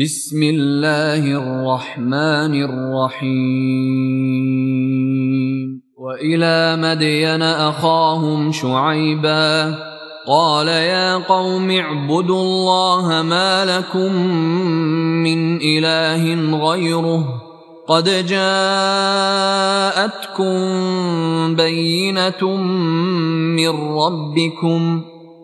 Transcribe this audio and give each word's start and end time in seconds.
بسم 0.00 0.42
الله 0.42 1.20
الرحمن 1.20 2.64
الرحيم. 2.64 3.32
وإلى 5.98 6.76
مدين 6.82 7.42
أخاهم 7.42 8.52
شعيبا. 8.52 9.74
قال 10.26 10.68
يا 10.68 11.16
قوم 11.16 11.70
اعبدوا 11.70 12.40
الله 12.42 13.22
ما 13.22 13.64
لكم 13.64 14.14
من 15.22 15.56
إله 15.62 16.34
غيره. 16.68 17.24
قد 17.88 18.04
جاءتكم 18.26 18.64
بينة 21.56 22.56
من 23.56 23.68
ربكم. 23.68 25.02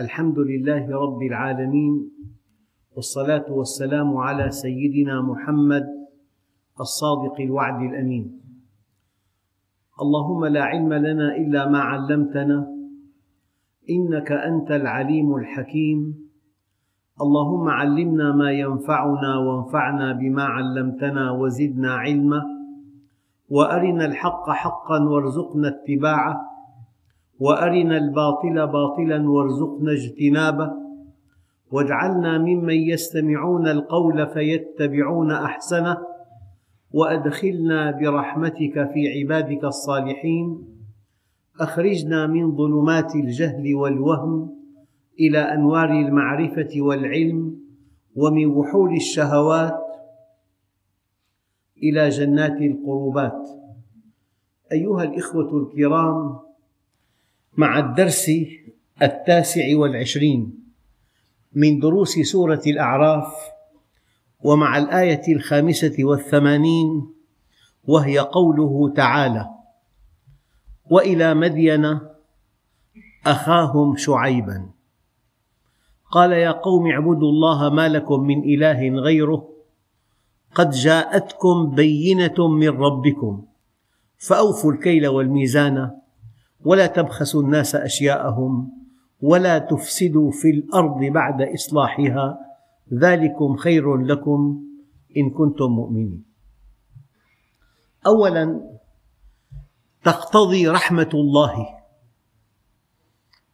الحمد 0.00 0.38
لله 0.38 0.84
رب 0.88 1.22
العالمين 1.22 2.10
والصلاة 2.96 3.44
والسلام 3.52 4.16
على 4.16 4.50
سيدنا 4.50 5.20
محمد 5.22 5.86
الصادق 6.80 7.40
الوعد 7.40 7.82
الأمين. 7.82 8.40
اللهم 10.02 10.44
لا 10.44 10.62
علم 10.64 10.92
لنا 10.92 11.36
إلا 11.36 11.68
ما 11.68 11.80
علمتنا 11.80 12.58
إنك 13.90 14.32
أنت 14.32 14.70
العليم 14.70 15.36
الحكيم. 15.36 15.98
اللهم 17.20 17.68
علمنا 17.68 18.32
ما 18.32 18.50
ينفعنا 18.52 19.32
وانفعنا 19.38 20.12
بما 20.12 20.44
علمتنا 20.44 21.30
وزدنا 21.30 21.94
علما 21.94 22.42
وأرنا 23.50 24.04
الحق 24.04 24.50
حقا 24.50 24.98
وارزقنا 25.10 25.68
اتباعه. 25.68 26.34
وأرنا 27.40 27.96
الباطل 27.96 28.66
باطلا 28.66 29.30
وارزقنا 29.30 29.92
اجتنابه. 29.92 30.70
واجعلنا 31.72 32.38
ممن 32.38 32.74
يستمعون 32.74 33.68
القول 33.68 34.26
فيتبعون 34.26 35.32
أحسنه. 35.32 35.96
وأدخلنا 36.92 37.90
برحمتك 37.90 38.90
في 38.92 39.18
عبادك 39.18 39.64
الصالحين. 39.64 40.68
أخرجنا 41.60 42.26
من 42.26 42.56
ظلمات 42.56 43.14
الجهل 43.14 43.74
والوهم 43.74 44.56
إلى 45.20 45.38
أنوار 45.38 45.90
المعرفة 45.90 46.70
والعلم. 46.76 47.60
ومن 48.16 48.46
وحول 48.46 48.92
الشهوات 48.92 49.80
إلى 51.82 52.08
جنات 52.08 52.60
القربات. 52.60 53.48
أيها 54.72 55.02
الإخوة 55.02 55.56
الكرام 55.56 56.49
مع 57.56 57.78
الدرس 57.78 58.30
التاسع 59.02 59.64
والعشرين 59.76 60.60
من 61.52 61.78
دروس 61.78 62.18
سورة 62.18 62.62
الأعراف 62.66 63.34
ومع 64.40 64.78
الآية 64.78 65.22
الخامسة 65.28 65.96
والثمانين 65.98 67.14
وهي 67.84 68.18
قوله 68.18 68.92
تعالى 68.96 69.48
وإلى 70.90 71.34
مدين 71.34 71.98
أخاهم 73.26 73.96
شعيبا 73.96 74.70
قال 76.10 76.32
يا 76.32 76.50
قوم 76.50 76.90
اعبدوا 76.90 77.28
الله 77.28 77.70
ما 77.70 77.88
لكم 77.88 78.20
من 78.20 78.44
إله 78.44 78.88
غيره 78.88 79.48
قد 80.54 80.70
جاءتكم 80.70 81.70
بينة 81.70 82.48
من 82.48 82.68
ربكم 82.68 83.44
فأوفوا 84.18 84.72
الكيل 84.72 85.06
والميزان 85.06 85.99
ولا 86.64 86.86
تبخسوا 86.86 87.42
الناس 87.42 87.74
أشياءهم 87.74 88.72
ولا 89.20 89.58
تفسدوا 89.58 90.30
في 90.30 90.50
الأرض 90.50 91.04
بعد 91.04 91.42
إصلاحها. 91.42 92.38
ذلكم 92.94 93.56
خير 93.56 93.96
لكم 93.96 94.64
إن 95.16 95.30
كنتم 95.30 95.70
مؤمنين. 95.70 96.24
أولا 98.06 98.70
تقتضي 100.04 100.68
رحمة 100.68 101.10
الله 101.14 101.66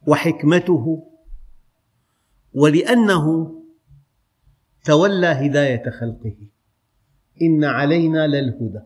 وحكمته 0.07 1.07
ولأنه 2.53 3.55
تولى 4.83 5.27
هداية 5.27 5.89
خلقه. 5.89 6.35
إن 7.41 7.63
علينا 7.63 8.27
للهدى. 8.27 8.81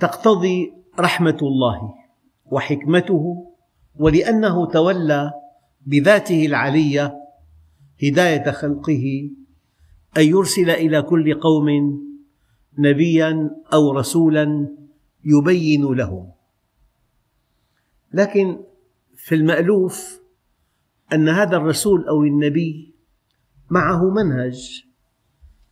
تقتضي 0.00 0.81
رحمة 1.00 1.38
الله 1.42 1.94
وحكمته 2.46 3.52
ولأنه 3.96 4.66
تولى 4.66 5.32
بذاته 5.86 6.46
العلية 6.46 7.18
هداية 8.02 8.50
خلقه 8.50 9.30
أن 10.16 10.22
يرسل 10.22 10.70
إلى 10.70 11.02
كل 11.02 11.34
قوم 11.34 11.66
نبيا 12.78 13.50
أو 13.72 13.92
رسولا 13.92 14.68
يبين 15.24 15.84
لهم. 15.94 16.30
لكن 18.12 18.58
في 19.16 19.34
المألوف 19.34 20.20
أن 21.12 21.28
هذا 21.28 21.56
الرسول 21.56 22.08
أو 22.08 22.22
النبي 22.22 22.94
معه 23.70 24.10
منهج 24.10 24.84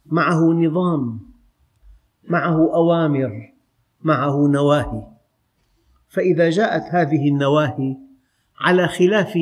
معه 0.07 0.41
نظام 0.41 1.21
معه 2.29 2.75
أوامر 2.75 3.53
معه 4.03 4.49
نواهي. 4.49 5.10
فإذا 6.11 6.51
جاءت 6.51 6.83
هذه 6.95 7.29
النواهي 7.29 7.97
على 8.61 8.89
خلاف 8.89 9.39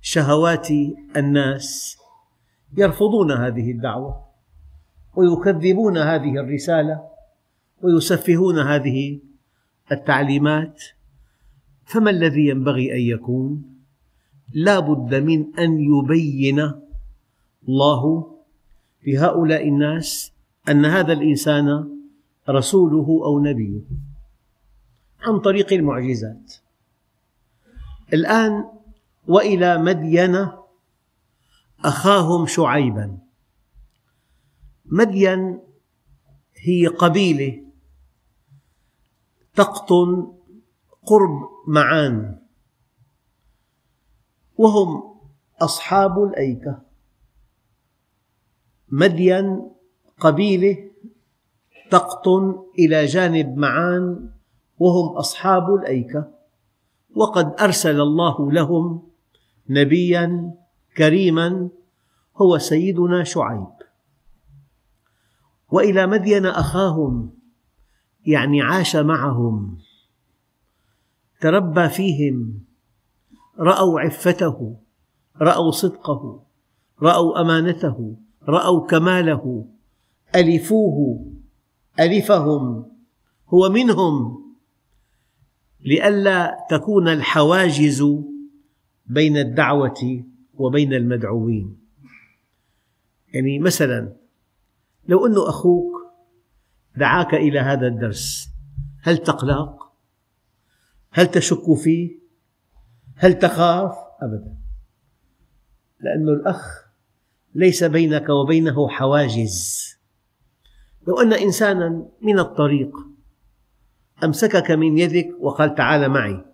شهوات 0.00 0.68
الناس 1.16 1.96
يرفضون 2.76 3.32
هذه 3.32 3.70
الدعوة 3.70 4.24
ويكذبون 5.16 5.98
هذه 5.98 6.40
الرسالة 6.40 7.00
ويسفهون 7.82 8.58
هذه 8.58 9.20
التعليمات 9.92 10.82
فما 11.84 12.10
الذي 12.10 12.46
ينبغي 12.46 12.92
أن 12.94 13.00
يكون؟ 13.00 13.62
لا 14.54 14.80
بد 14.80 15.14
من 15.14 15.58
أن 15.58 15.80
يبين 15.80 16.72
الله 17.68 18.30
لهؤلاء 19.06 19.68
الناس 19.68 20.32
أن 20.68 20.84
هذا 20.84 21.12
الإنسان 21.12 21.88
رسوله 22.48 23.20
أو 23.24 23.40
نبيه 23.40 24.09
عن 25.22 25.40
طريق 25.40 25.72
المعجزات. 25.72 26.54
الآن 28.12 28.64
وإلى 29.26 29.78
مدين 29.78 30.48
أخاهم 31.84 32.46
شعيبا. 32.46 33.18
مدين 34.84 35.60
هي 36.56 36.86
قبيلة 36.86 37.64
تقطن 39.54 40.32
قرب 41.06 41.48
معان 41.66 42.38
وهم 44.56 45.20
أصحاب 45.62 46.22
الأيكة. 46.22 46.82
مدين 48.88 49.70
قبيلة 50.20 50.90
تقطن 51.90 52.64
إلى 52.78 53.06
جانب 53.06 53.56
معان 53.56 54.30
وهم 54.80 55.16
أصحاب 55.16 55.74
الأيكة. 55.74 56.28
وقد 57.16 57.60
أرسل 57.60 58.00
الله 58.00 58.52
لهم 58.52 59.02
نبيا 59.68 60.54
كريما 60.96 61.68
هو 62.36 62.58
سيدنا 62.58 63.24
شعيب. 63.24 63.66
وإلى 65.70 66.06
مدين 66.06 66.46
أخاهم 66.46 67.30
يعني 68.26 68.62
عاش 68.62 68.96
معهم 68.96 69.78
تربى 71.40 71.88
فيهم 71.88 72.60
رأوا 73.58 74.00
عفته 74.00 74.76
رأوا 75.40 75.70
صدقه 75.70 76.42
رأوا 77.02 77.40
أمانته 77.40 78.16
رأوا 78.48 78.86
كماله 78.86 79.66
ألفوه 80.34 81.26
ألفهم 82.00 82.86
هو 83.48 83.68
منهم. 83.68 84.49
لئلا 85.84 86.66
تكون 86.70 87.08
الحواجز 87.08 88.04
بين 89.06 89.36
الدعوة 89.36 90.24
وبين 90.54 90.94
المدعوين 90.94 91.80
يعني 93.34 93.58
مثلا 93.58 94.16
لو 95.08 95.26
أن 95.26 95.34
أخوك 95.36 95.92
دعاك 96.96 97.34
إلى 97.34 97.60
هذا 97.60 97.86
الدرس 97.86 98.48
هل 99.02 99.18
تقلق؟ 99.18 99.92
هل 101.12 101.26
تشك 101.26 101.74
فيه؟ 101.74 102.18
هل 103.16 103.38
تخاف؟ 103.38 103.94
أبدا 104.22 104.56
لأن 106.00 106.28
الأخ 106.28 106.84
ليس 107.54 107.84
بينك 107.84 108.28
وبينه 108.28 108.88
حواجز 108.88 109.90
لو 111.06 111.20
أن 111.20 111.32
إنسانا 111.32 112.08
من 112.22 112.38
الطريق 112.38 113.09
أمسكك 114.24 114.70
من 114.70 114.98
يدك 114.98 115.28
وقال 115.40 115.74
تعال 115.74 116.08
معي. 116.08 116.44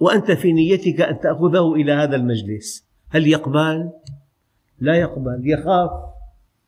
وأنت 0.00 0.30
في 0.30 0.52
نيتك 0.52 1.00
أن 1.00 1.20
تأخذه 1.20 1.72
إلى 1.74 1.92
هذا 1.92 2.16
المجلس. 2.16 2.86
هل 3.10 3.26
يقبل؟ 3.26 3.90
لا 4.78 4.94
يقبل. 4.94 5.42
يخاف. 5.44 5.90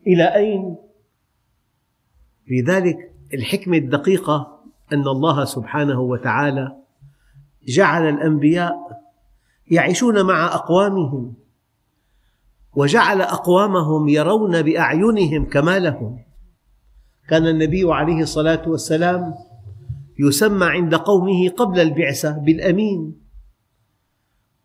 إلى 0.07 0.35
أين؟ 0.35 0.77
لذلك 2.51 2.97
الحكمة 3.35 3.77
الدقيقة 3.77 4.65
أن 4.93 5.09
الله 5.09 5.45
سبحانه 5.45 6.01
وتعالى 6.01 6.77
جعل 7.69 8.09
الأنبياء 8.09 8.75
يعيشون 9.71 10.27
مع 10.27 10.55
أقوامهم 10.55 11.35
وجعل 12.77 13.21
أقوامهم 13.21 14.09
يرون 14.09 14.63
بأعينهم 14.63 15.45
كمالهم. 15.45 16.19
كان 17.29 17.47
النبي 17.47 17.93
عليه 17.93 18.23
الصلاة 18.23 18.69
والسلام 18.69 19.35
يسمى 20.19 20.67
عند 20.67 20.95
قومه 20.95 21.49
قبل 21.49 21.81
البعثة 21.81 22.39
بالأمين. 22.39 23.21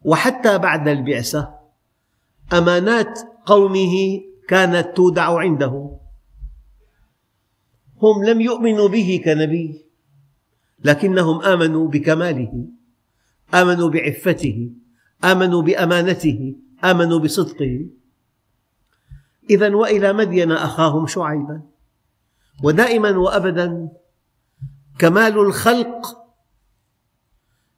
وحتى 0.02 0.58
بعد 0.58 0.88
البعثة 0.88 1.54
أمانات 2.54 3.20
قومه 3.46 4.22
كانت 4.48 4.98
تودع 4.98 5.38
عنده. 5.40 5.98
هم 8.02 8.24
لم 8.24 8.42
يؤمنوا 8.42 8.88
به 8.88 9.22
كنبي 9.26 9.86
لكنهم 10.84 11.42
آمنوا 11.42 11.88
بكماله 11.88 12.68
آمنوا 13.54 13.90
بعفته 13.90 14.72
آمنوا 15.24 15.62
بأمانته 15.62 16.56
آمنوا 16.84 17.20
بصدقه. 17.20 17.86
إذا 19.50 19.76
وإلى 19.76 20.14
مدين 20.14 20.52
أخاهم 20.52 21.08
شعيبا 21.08 21.62
ودائما 22.64 23.18
وأبدا 23.18 23.90
كمال 25.02 25.40
الخلق 25.40 26.18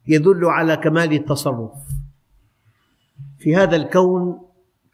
يدل 0.07 0.45
على 0.45 0.77
كمال 0.77 1.13
التصرف. 1.13 1.71
في 3.39 3.55
هذا 3.55 3.75
الكون 3.75 4.41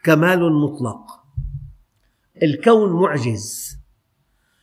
كمال 0.03 0.53
مطلق. 0.53 1.23
الكون 2.43 3.01
معجز. 3.01 3.77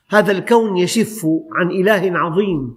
هذا 0.09 0.33
الكون 0.33 0.77
يشف 0.77 1.27
عن 1.53 1.71
إله 1.71 2.19
عظيم 2.19 2.77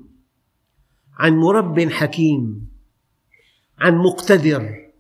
عن 1.18 1.38
مرب 1.38 1.90
حكيم 1.90 2.70
عن 3.80 3.96
مقتدر 3.96 4.92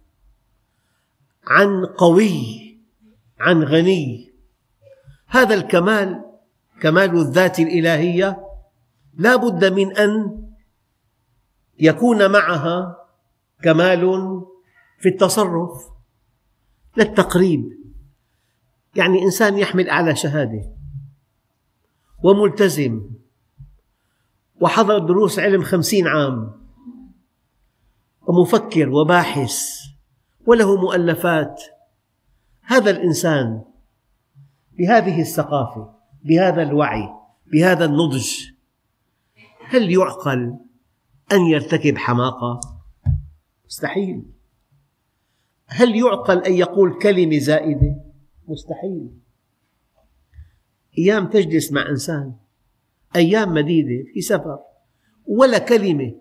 عن 1.47 1.85
قوي 1.85 2.77
عن 3.39 3.63
غني. 3.63 4.33
هذا 5.27 5.55
الكمال 5.55 6.23
كمال 6.81 7.17
الذات 7.17 7.59
الإلهية 7.59 8.48
لا 9.13 9.35
بد 9.35 9.65
من 9.65 9.97
أن 9.97 10.43
يكون 11.79 12.31
معها 12.31 12.97
كمال 13.63 14.01
في 14.99 15.09
التصرف 15.09 15.89
للتقريب. 16.97 17.79
يعني 18.95 19.21
إنسان 19.21 19.57
يحمل 19.57 19.89
أعلى 19.89 20.15
شهادة 20.15 20.71
وملتزم 22.23 23.09
وحضر 24.61 24.97
دروس 24.97 25.39
علم 25.39 25.63
خمسين 25.63 26.07
عام 26.07 26.51
ومفكر 28.21 28.89
وباحث 28.89 29.59
وله 30.47 30.75
مؤلفات. 30.81 31.63
هذا 32.61 32.91
الإنسان 32.91 33.63
بهذه 34.77 35.21
الثقافة 35.21 35.93
بهذا 36.23 36.61
الوعي 36.61 37.09
بهذا 37.51 37.85
النضج 37.85 38.58
هل 39.71 39.91
يعقل 39.91 40.57
أن 41.31 41.41
يرتكب 41.41 41.97
حماقة؟ 41.97 42.59
مستحيل 43.65 44.23
هل 45.65 45.95
يعقل 45.95 46.43
أن 46.43 46.53
يقول 46.53 46.99
كلمة 47.01 47.37
زائدة؟ 47.37 47.95
مستحيل 48.47 49.09
أيام 50.97 51.27
تجلس 51.27 51.71
مع 51.71 51.89
إنسان 51.89 52.35
أيام 53.15 53.53
مديدة 53.53 54.11
في 54.13 54.21
سفر 54.21 54.59
ولا 55.25 55.57
كلمة 55.57 56.15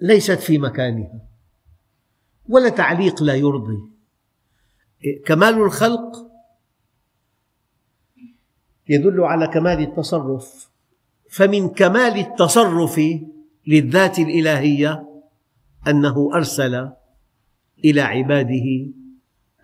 ليست 0.00 0.38
في 0.40 0.58
مكانها 0.58 1.20
ولا 2.48 2.68
تعليق 2.68 3.22
لا 3.22 3.34
يرضي 3.34 3.78
كمال 5.26 5.54
الخلق 5.54 6.30
يدل 8.88 9.20
على 9.20 9.46
كمال 9.46 9.80
التصرف 9.80 10.69
فمن 11.30 11.68
كمال 11.68 12.18
التصرف 12.18 13.00
للذات 13.66 14.18
الإلهية 14.18 15.06
أنه 15.88 16.30
أرسل 16.34 16.90
إلى 17.84 18.00
عباده 18.00 18.92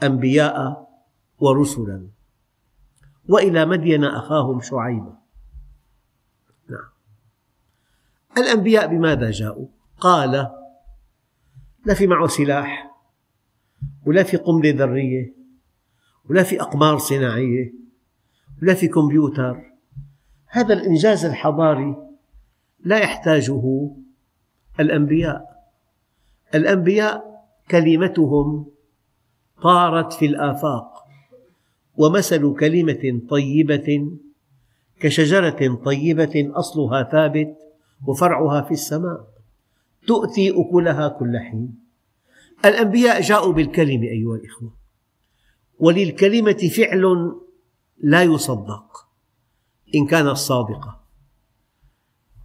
أنبياء 0.03 0.87
ورسلا. 1.39 2.09
وإلى 3.29 3.67
مدين 3.67 4.05
أخاهم 4.05 4.61
شعيبا. 4.61 5.19
نعم. 6.71 6.89
الأنبياء 8.39 8.87
بماذا 8.87 9.31
جاءوا؟ 9.31 9.67
قال 10.01 10.51
لا 11.85 11.95
في 11.95 12.07
معه 12.07 12.27
سلاح 12.27 12.91
ولا 14.07 14.23
في 14.23 14.37
قنبلة 14.37 14.71
ذرية 14.71 15.35
ولا 16.31 16.43
في 16.43 16.61
أقمار 16.61 16.99
صناعية 16.99 17.73
ولا 18.63 18.75
في 18.75 18.89
كمبيوتر 18.89 19.76
هذا 20.57 20.75
الإنجاز 20.75 21.25
الحضاري 21.25 21.97
لا 22.85 22.99
يحتاجه 22.99 23.91
الأنبياء. 24.81 25.67
الأنبياء 26.55 27.45
كلمتهم 27.71 28.67
طارت 29.63 30.13
في 30.13 30.27
الآفاق 30.27 31.07
ومثل 31.97 32.55
كلمة 32.55 33.21
طيبة 33.31 34.11
كشجرة 35.01 35.75
طيبة 35.85 36.51
أصلها 36.55 37.03
ثابت 37.03 37.57
وفرعها 38.07 38.63
في 38.63 38.71
السماء 38.71 39.29
تؤتي 40.07 40.51
أكلها 40.61 41.09
كل 41.09 41.39
حين. 41.39 41.75
الأنبياء 42.65 43.21
جاءوا 43.21 43.53
بالكلمة 43.53 44.07
أيها 44.07 44.37
الإخوة 44.37 44.71
وللكلمة 45.79 46.71
فعل 46.77 47.33
لا 47.99 48.23
يصدق. 48.23 49.06
إن 49.95 50.07
كانت 50.07 50.37
صادقة 50.37 51.01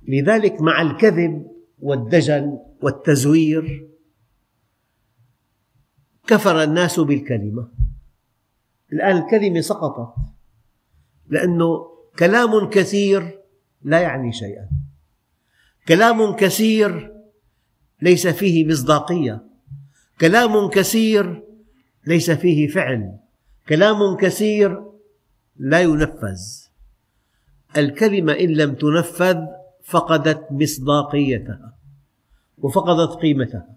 لذلك 0.08 0.62
مع 0.62 0.82
الكذب 0.82 1.52
والدجل 1.80 2.60
والتزوير 2.82 3.92
كفر 6.28 6.64
الناس 6.64 7.00
بالكلمة. 7.00 7.72
الآن 8.94 9.18
الكلمة 9.18 9.62
سقطت 9.62 10.14
لأنه 11.28 11.88
كلام 12.20 12.70
كثير 12.70 13.40
لا 13.82 14.00
يعني 14.00 14.34
شيئا. 14.34 14.70
كلام 15.88 16.36
كثير 16.36 17.14
ليس 18.02 18.28
فيه 18.28 18.68
مصداقية. 18.68 19.48
كلام 20.22 20.70
كثير 20.70 21.44
ليس 22.08 22.32
فيه 22.32 22.68
فعل. 22.68 23.18
كلام 23.70 24.18
كثير 24.18 24.84
لا 25.58 25.82
ينفذ. 25.82 26.61
الكلمة 27.78 28.34
إن 28.34 28.50
لم 28.50 28.74
تنفذ 28.74 29.38
فقدت 29.84 30.48
مصداقيتها 30.52 31.74
وفقدت 32.58 33.12
قيمتها. 33.12 33.76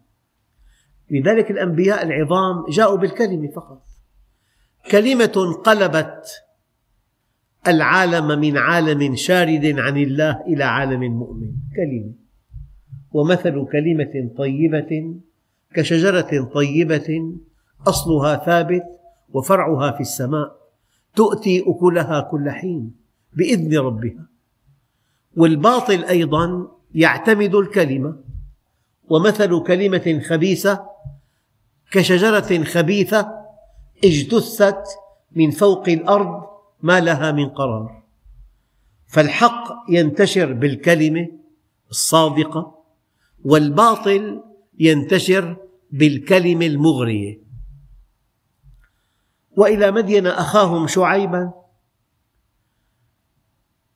لذلك 1.10 1.50
الأنبياء 1.50 2.02
العظام 2.02 2.64
جاءوا 2.68 2.96
بالكلمة 2.96 3.48
فقط. 3.50 3.82
كلمة 4.90 5.62
قلبت 5.64 6.26
العالم 7.68 8.40
من 8.40 8.56
عالم 8.56 9.16
شارد 9.16 9.78
عن 9.78 9.96
الله 9.96 10.40
إلى 10.40 10.64
عالم 10.64 11.00
مؤمن. 11.00 11.52
كلمة. 11.76 12.12
ومثل 13.12 13.66
كلمة 13.72 14.34
طيبة 14.36 15.14
كشجرة 15.74 16.50
طيبة 16.54 17.36
أصلها 17.86 18.36
ثابت 18.36 18.84
وفرعها 19.32 19.92
في 19.92 20.00
السماء 20.00 20.56
تؤتي 21.14 21.64
أكلها 21.66 22.20
كل 22.20 22.50
حين. 22.50 23.03
بإذن 23.36 23.78
ربها 23.78 24.26
والباطل 25.36 26.04
أيضا 26.04 26.68
يعتمد 26.94 27.54
الكلمة. 27.54 28.16
ومثل 29.08 29.62
كلمة 29.62 30.22
خبيثة 30.28 30.86
كشجرة 31.90 32.64
خبيثة 32.64 33.32
اجتثت 34.04 34.84
من 35.32 35.50
فوق 35.50 35.88
الأرض 35.88 36.42
ما 36.82 37.00
لها 37.00 37.32
من 37.32 37.48
قرار. 37.48 38.02
فالحق 39.06 39.64
ينتشر 39.88 40.52
بالكلمة 40.52 41.28
الصادقة 41.90 42.84
والباطل 43.44 44.42
ينتشر 44.78 45.56
بالكلمة 45.90 46.66
المغرية. 46.66 47.40
وإلى 49.56 49.90
مدين 49.90 50.26
أخاهم 50.26 50.86
شعيبا 50.86 51.63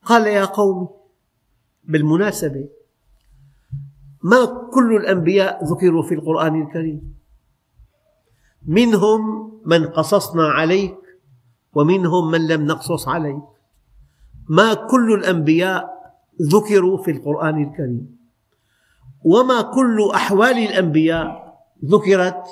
قال 0.09 0.27
يا 0.27 0.45
قوم 0.45 0.89
بالمناسبة 1.83 2.69
ما 4.23 4.69
كل 4.73 4.95
الأنبياء 4.95 5.65
ذكروا 5.65 6.03
في 6.03 6.13
القرآن 6.13 6.61
الكريم؟ 6.61 7.13
منهم 8.65 9.21
من 9.65 9.85
قصصنا 9.87 10.43
عليك 10.43 10.97
ومنهم 11.73 12.31
من 12.31 12.47
لم 12.47 12.65
نقصص 12.65 13.07
عليك. 13.07 13.43
ما 14.49 14.73
كل 14.73 15.13
الأنبياء 15.13 15.89
ذكروا 16.41 16.97
في 17.03 17.11
القرآن 17.11 17.63
الكريم. 17.63 18.17
وما 19.23 19.61
كل 19.61 20.09
أحوال 20.15 20.57
الأنبياء 20.57 21.55
ذكرت 21.85 22.43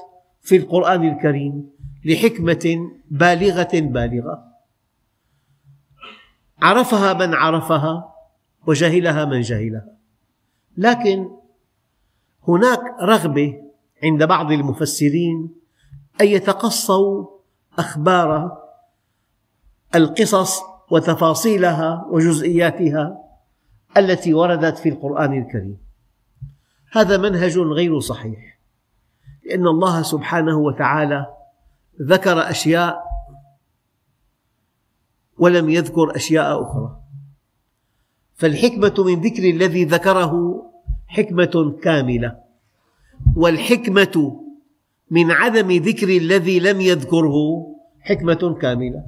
في 0.41 0.55
القرآن 0.55 1.07
الكريم 1.07 1.69
لحكمة 2.05 2.89
بالغة 3.11 3.73
بالغة. 3.73 4.56
عرفها 6.61 7.13
من 7.13 7.33
عرفها 7.33 8.13
وجهلها 8.67 9.25
من 9.25 9.41
جهلها. 9.41 9.85
لكن 10.77 11.29
هناك 12.47 12.79
رغبة 13.01 13.61
عند 14.03 14.23
بعض 14.23 14.51
المفسرين 14.51 15.55
أن 16.21 16.27
يتقصوا 16.27 17.27
أخبار 17.79 18.57
القصص 19.95 20.61
وتفاصيلها 20.91 22.05
وجزئياتها 22.09 23.17
التي 23.97 24.33
وردت 24.33 24.77
في 24.77 24.89
القرآن 24.89 25.37
الكريم. 25.41 25.77
هذا 26.91 27.17
منهج 27.17 27.57
غير 27.57 27.99
صحيح 27.99 28.57
لأن 29.45 29.67
الله 29.67 30.01
سبحانه 30.01 30.57
وتعالى 30.57 31.25
ذكر 32.01 32.49
أشياء 32.49 33.06
ولم 35.37 35.69
يذكر 35.69 36.15
أشياء 36.15 36.63
أخرى. 36.63 36.99
فالحكمة 38.35 39.03
من 39.05 39.21
ذكر 39.21 39.43
الذي 39.49 39.85
ذكره 39.85 40.63
حكمة 41.07 41.77
كاملة 41.83 42.39
والحكمة 43.35 44.43
من 45.11 45.31
عدم 45.31 45.71
ذكر 45.71 46.09
الذي 46.09 46.59
لم 46.59 46.81
يذكره 46.81 47.35
حكمة 47.99 48.57
كاملة. 48.61 49.03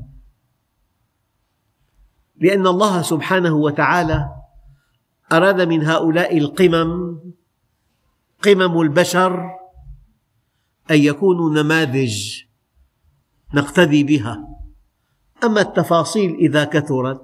لأن 2.38 2.68
الله 2.68 3.02
سبحانه 3.02 3.56
وتعالى 3.56 4.30
أراد 5.32 5.62
من 5.62 5.84
هؤلاء 5.84 6.38
القمم 6.38 7.20
قمم 8.44 8.82
البشر 8.82 9.50
أن 10.92 10.98
يكونوا 10.98 11.64
نماذج 11.64 12.44
نقتدي 13.54 14.04
بها. 14.04 14.59
أما 15.44 15.62
التفاصيل 15.62 16.36
إذا 16.36 16.64
كثرت 16.64 17.22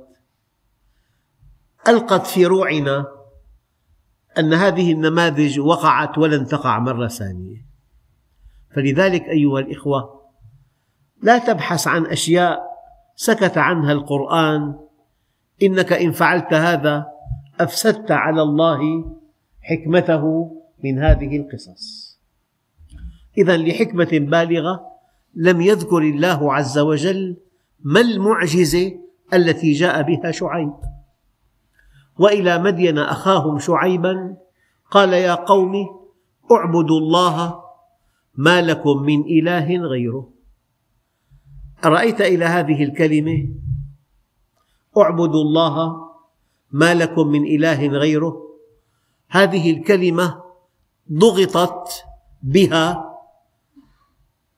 ألقت 1.88 2.28
في 2.28 2.46
روعنا 2.46 3.06
أن 4.40 4.54
هذه 4.54 4.92
النماذج 4.92 5.60
وقعت 5.60 6.18
ولن 6.18 6.46
تقع 6.46 6.80
مرة 6.80 7.08
ثانية. 7.08 7.66
فلذلك 8.76 9.24
أيها 9.24 9.60
الإخوة 9.60 10.22
لا 11.22 11.38
تبحث 11.38 11.88
عن 11.88 12.06
أشياء 12.06 12.60
سكت 13.16 13.58
عنها 13.58 13.92
القرآن 13.92 14.80
إنك 15.64 15.94
إن 15.94 16.12
فعلت 16.12 16.54
هذا 16.54 17.06
أفسدت 17.60 18.12
على 18.12 18.42
الله 18.42 18.80
حكمته 19.62 20.52
من 20.84 21.00
هذه 21.00 21.38
القصص. 21.38 22.16
إذا 23.38 23.58
لحكمة 23.58 24.10
بالغة 24.12 24.82
لم 25.36 25.62
يذكر 25.62 25.98
الله 25.98 26.54
عز 26.54 26.78
وجل 26.78 27.38
ما 27.84 28.02
المعجزة 28.02 29.00
التي 29.34 29.72
جاء 29.72 30.02
بها 30.02 30.32
شعيب؟ 30.32 30.74
وإلى 32.20 32.60
مدين 32.60 32.98
أخاهم 33.00 33.60
شعيبا 33.60 34.38
قال 34.92 35.14
يا 35.14 35.36
قوم 35.36 35.74
اعبدوا 36.52 37.00
الله 37.00 37.64
ما 38.36 38.62
لكم 38.62 38.98
من 38.98 39.22
إله 39.22 39.78
غيره. 39.78 40.30
أرأيت 41.86 42.22
إلى 42.22 42.46
هذه 42.46 42.84
الكلمة؟ 42.84 43.48
اعبدوا 44.98 45.42
الله 45.42 45.96
ما 46.72 46.94
لكم 46.94 47.28
من 47.28 47.46
إله 47.46 47.88
غيره. 47.88 48.42
هذه 49.30 49.72
الكلمة 49.72 50.44
ضغطت 51.12 52.06
بها 52.44 53.16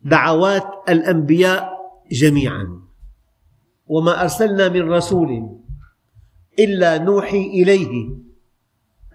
دعوات 0.02 0.68
الأنبياء 0.90 1.78
جميعا. 2.12 2.87
وما 3.88 4.22
أرسلنا 4.22 4.70
من 4.70 4.92
رسول 4.92 5.60
إلا 6.60 6.98
نوحي 6.98 7.38
إليه 7.38 8.16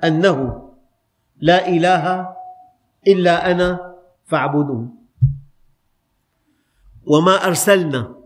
أنه 0.05 0.69
لا 1.37 1.69
إله 1.69 2.37
إلا 3.07 3.51
أنا 3.51 3.95
فاعبدون 4.27 5.07
وما 7.05 7.47
أرسلنا 7.47 8.17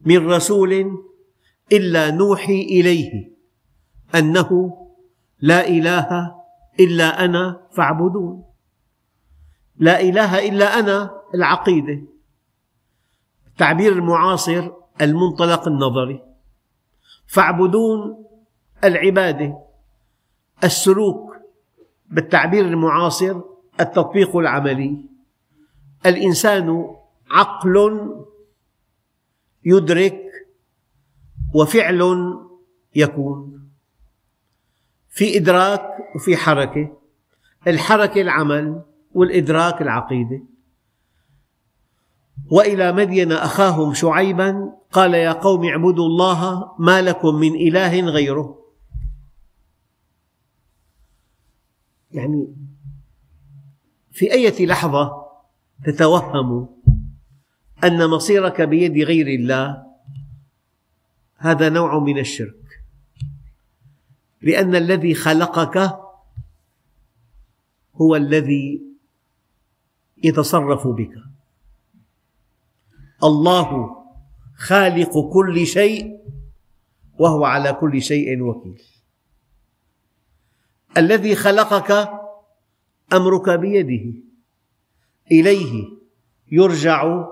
من 0.00 0.30
رسول 0.30 1.02
إلا 1.72 2.10
نوحي 2.10 2.60
إليه 2.62 3.30
أنه 4.14 4.76
لا 5.40 5.68
إله 5.68 6.34
إلا 6.80 7.24
أنا 7.24 7.66
فاعبدون. 7.72 8.44
لا 9.76 10.00
إله 10.00 10.48
إلا 10.48 10.78
أنا 10.78 11.20
العقيدة. 11.34 12.02
التعبير 13.46 13.92
المعاصر 13.92 14.72
المنطلق 15.00 15.68
النظري. 15.68 16.22
فاعبدون 17.26 18.24
العبادة 18.84 19.58
السلوك 20.64 21.36
بالتعبير 22.08 22.64
المعاصر 22.64 23.40
التطبيق 23.80 24.36
العملي. 24.36 25.04
الإنسان 26.06 26.96
عقل 27.30 28.00
يدرك 29.64 30.20
وفعل 31.54 32.34
يكون. 32.96 33.70
في 35.08 35.36
إدراك 35.36 35.96
وفي 36.14 36.36
حركة 36.36 36.96
الحركة 37.66 38.20
العمل 38.20 38.82
والإدراك 39.12 39.82
العقيدة. 39.82 40.42
وإلى 42.50 42.92
مدين 42.92 43.32
أخاهم 43.32 43.94
شعيبا 43.94 44.72
قال 44.92 45.14
يا 45.14 45.32
قوم 45.32 45.64
اعبدوا 45.64 46.06
الله 46.06 46.72
ما 46.78 47.02
لكم 47.02 47.34
من 47.34 47.54
إله 47.54 48.00
غيره. 48.00 48.58
يعني 52.12 52.54
في 54.10 54.32
أية 54.32 54.66
لحظة 54.66 55.26
تتوهم 55.84 56.68
أن 57.84 58.10
مصيرك 58.10 58.62
بيد 58.62 58.98
غير 58.98 59.26
الله؟ 59.26 59.86
هذا 61.36 61.68
نوع 61.68 61.98
من 61.98 62.18
الشرك. 62.18 62.82
لأن 64.42 64.74
الذي 64.74 65.14
خلقك 65.14 65.98
هو 67.94 68.16
الذي 68.16 68.82
يتصرف 70.24 70.86
بك. 70.86 71.29
الله 73.24 73.96
خالق 74.56 75.30
كل 75.32 75.66
شيء 75.66 76.20
وهو 77.18 77.44
على 77.44 77.72
كل 77.72 78.02
شيء 78.02 78.42
وكيل. 78.42 78.82
الذي 80.96 81.34
خلقك 81.34 82.10
أمرك 83.12 83.50
بيده. 83.50 84.18
إليه 85.32 85.88
يرجع 86.52 87.24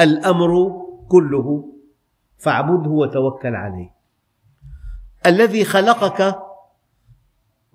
الأمر 0.00 0.82
كله. 1.08 1.72
فاعبده 2.38 2.90
وتوكل 2.90 3.54
عليه. 3.54 3.94
الذي 5.26 5.64
خلقك 5.64 6.42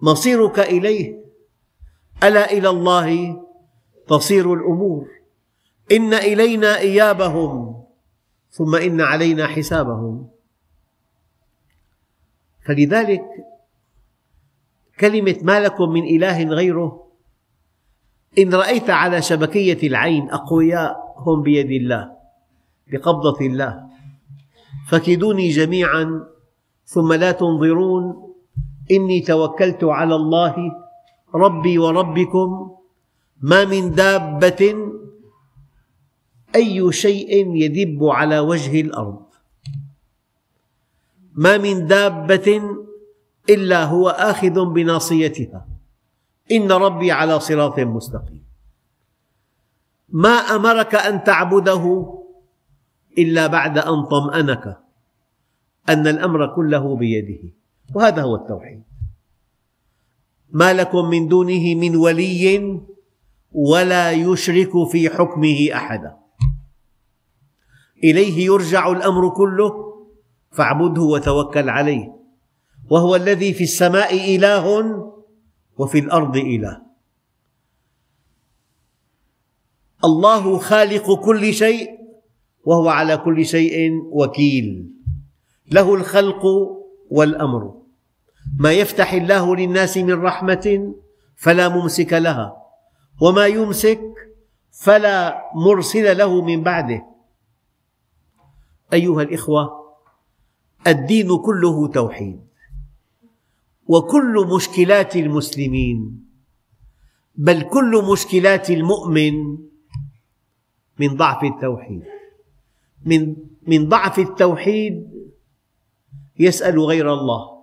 مصيرك 0.01 0.59
إليه. 0.59 1.25
ألا 2.23 2.51
إلى 2.51 2.69
الله 2.69 3.41
تصير 4.07 4.53
الأمور. 4.53 5.14
إن 5.91 6.13
إلينا 6.13 6.77
إيابهم 6.77 7.83
ثم 8.51 8.75
إن 8.75 9.01
علينا 9.01 9.47
حسابهم. 9.47 10.27
فلذلك 12.65 13.23
كلمة 14.99 15.35
ما 15.41 15.59
لكم 15.59 15.89
من 15.89 16.03
إله 16.03 16.43
غيره 16.43 17.07
إن 18.39 18.53
رأيت 18.53 18.89
على 18.89 19.21
شبكية 19.21 19.87
العين 19.87 20.31
أقوياء 20.31 21.15
هم 21.17 21.41
بيد 21.41 21.71
الله 21.71 22.11
بقبضة 22.91 23.45
الله. 23.45 23.83
فكدوني 24.89 25.49
جميعا 25.49 26.25
ثم 26.85 27.13
لا 27.13 27.31
تنظرون 27.31 28.33
إني 28.91 29.21
توكلت 29.21 29.83
على 29.83 30.15
الله 30.15 30.55
ربي 31.35 31.77
وربكم 31.77 32.77
ما 33.41 33.65
من 33.65 33.91
دابة 33.91 34.75
أي 36.55 36.91
شيء 36.91 37.55
يدب 37.55 38.03
على 38.03 38.39
وجه 38.39 38.81
الأرض. 38.81 39.25
ما 41.33 41.57
من 41.57 41.87
دابة 41.87 42.61
إلا 43.49 43.83
هو 43.83 44.09
آخذ 44.09 44.65
بناصيتها. 44.65 45.67
إن 46.51 46.71
ربي 46.71 47.11
على 47.11 47.39
صراط 47.39 47.79
مستقيم. 47.79 48.43
ما 50.09 50.29
أمرك 50.29 50.95
أن 50.95 51.23
تعبده 51.23 52.13
إلا 53.17 53.47
بعد 53.47 53.77
أن 53.77 54.03
طمأنك 54.05 54.79
أن 55.89 56.07
الأمر 56.07 56.55
كله 56.55 56.95
بيده. 56.95 57.53
وهذا 57.95 58.21
هو 58.21 58.35
التوحيد. 58.35 58.83
ما 60.51 60.73
لكم 60.73 61.09
من 61.09 61.27
دونه 61.27 61.75
من 61.75 61.95
ولي 61.95 62.79
ولا 63.51 64.11
يشرك 64.11 64.71
في 64.91 65.09
حكمه 65.09 65.69
أحدا. 65.73 66.24
إليه 68.05 68.45
يرجع 68.45 68.91
الأمر 68.91 69.29
كله 69.29 69.71
فاعبده 70.51 71.01
وتوكل 71.01 71.69
عليه. 71.69 72.15
وهو 72.89 73.15
الذي 73.15 73.53
في 73.53 73.63
السماء 73.63 74.35
إله 74.35 74.65
وفي 75.77 75.99
الأرض 75.99 76.37
إله. 76.37 76.81
الله 80.03 80.57
خالق 80.57 81.25
كل 81.25 81.53
شيء 81.53 81.89
وهو 82.65 82.89
على 82.89 83.17
كل 83.17 83.45
شيء 83.45 83.91
وكيل. 84.11 84.91
له 85.71 85.95
الخلق 85.95 86.43
والأمر. 87.09 87.81
ما 88.59 88.71
يفتح 88.71 89.13
الله 89.13 89.55
للناس 89.55 89.97
من 89.97 90.21
رحمة 90.21 90.93
فلا 91.35 91.69
ممسك 91.69 92.13
لها 92.13 92.57
وما 93.21 93.45
يمسك 93.45 94.01
فلا 94.71 95.41
مرسل 95.55 96.17
له 96.17 96.41
من 96.41 96.63
بعده. 96.63 97.14
أيها 98.93 99.21
الإخوة 99.21 99.85
الدين 100.87 101.37
كله 101.37 101.87
توحيد 101.87 102.39
وكل 103.87 104.47
مشكلات 104.55 105.15
المسلمين 105.15 106.25
بل 107.35 107.61
كل 107.61 108.03
مشكلات 108.11 108.69
المؤمن 108.69 109.57
من 110.99 111.15
ضعف 111.15 111.43
التوحيد. 111.43 112.03
من 113.05 113.35
من 113.67 113.89
ضعف 113.89 114.19
التوحيد 114.19 115.09
يسأل 116.39 116.79
غير 116.79 117.13
الله. 117.13 117.55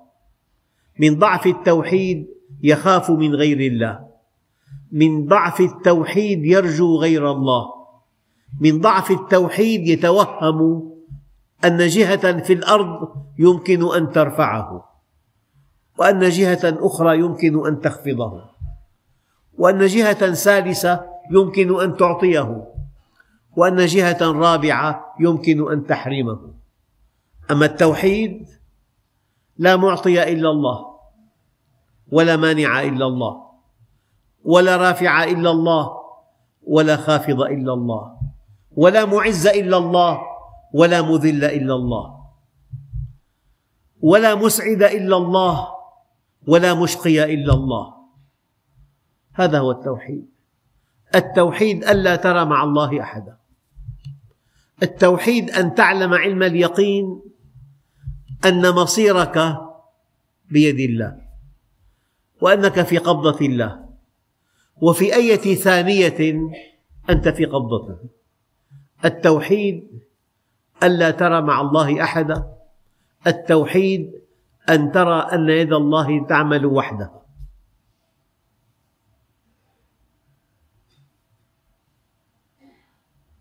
من 0.99 1.19
ضعف 1.19 1.47
التوحيد 1.47 2.27
يخاف 2.63 3.11
من 3.11 3.35
غير 3.35 3.61
الله. 3.61 4.09
من 4.93 5.27
ضعف 5.27 5.61
التوحيد 5.61 6.45
يرجو 6.45 6.97
غير 6.97 7.33
الله. 7.33 7.67
من 8.61 8.81
ضعف 8.81 9.11
التوحيد 9.11 9.89
يتوهم 9.89 10.92
أن 11.65 11.87
جهة 11.87 12.43
في 12.43 12.53
الأرض 12.53 13.09
يمكن 13.39 13.95
أن 13.95 14.13
ترفعه 14.13 14.93
وأن 15.99 16.29
جهة 16.29 16.61
أخرى 16.65 17.19
يمكن 17.19 17.67
أن 17.67 17.81
تخفضه 17.81 18.45
وأن 19.59 19.87
جهة 19.87 20.33
ثالثة 20.33 21.05
يمكن 21.31 21.81
أن 21.81 21.97
تعطيه 21.97 22.65
وأن 23.57 23.87
جهة 23.87 24.19
رابعة 24.21 25.15
يمكن 25.21 25.73
أن 25.73 25.87
تحرمه. 25.87 26.39
أما 27.51 27.67
التوحيد 27.67 28.49
لا 29.59 29.77
معطي 29.77 30.33
إلا 30.33 30.51
الله 30.51 30.87
ولا 32.13 32.37
مانع 32.37 32.83
إلا 32.83 33.07
الله 33.07 33.43
ولا 34.45 34.77
رافع 34.77 35.25
إلا 35.25 35.51
الله 35.51 35.93
ولا 36.67 36.97
خافض 36.97 37.41
إلا 37.41 37.73
الله 37.73 38.17
ولا 38.77 39.05
معز 39.05 39.47
إلا 39.47 39.77
الله 39.77 40.32
ولا 40.73 41.03
مذل 41.03 41.45
إلا 41.45 41.75
الله. 41.75 42.23
ولا 44.01 44.35
مسعد 44.35 44.83
إلا 44.83 45.17
الله. 45.17 45.69
ولا 46.49 46.75
مشقي 46.75 47.35
إلا 47.35 47.55
الله. 47.55 47.95
هذا 49.33 49.59
هو 49.59 49.71
التوحيد. 49.71 50.27
التوحيد 51.15 51.85
ألا 51.85 52.17
ترى 52.17 52.45
مع 52.45 52.65
الله 52.65 53.03
أحدا. 53.03 53.37
التوحيد 54.83 55.51
أن 55.51 55.75
تعلم 55.75 56.15
علم 56.15 56.43
اليقين 56.43 57.23
أن 58.47 58.75
مصيرك 58.75 59.57
بيد 60.51 60.91
الله 60.91 61.19
وأنك 62.41 62.83
في 62.83 62.99
قبضة 62.99 63.47
الله 63.47 63.89
وفي 64.83 65.15
أية 65.15 65.55
ثانية 65.55 66.41
أنت 67.11 67.29
في 67.29 67.45
قبضته. 67.45 67.99
التوحيد 69.05 70.03
ألا 70.83 71.11
ترى 71.11 71.41
مع 71.41 71.61
الله 71.61 72.03
أحدا؟ 72.03 72.53
التوحيد 73.27 74.13
أن 74.69 74.93
ترى 74.93 75.19
أن 75.21 75.49
يد 75.49 75.73
الله 75.73 76.27
تعمل 76.27 76.67
وحدها 76.67 77.23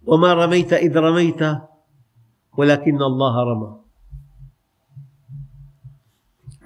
وما 0.06 0.34
رميت 0.34 0.74
إذ 0.74 0.98
رميت 0.98 1.42
ولكن 2.58 3.02
الله 3.02 3.44
رمى. 3.44 3.78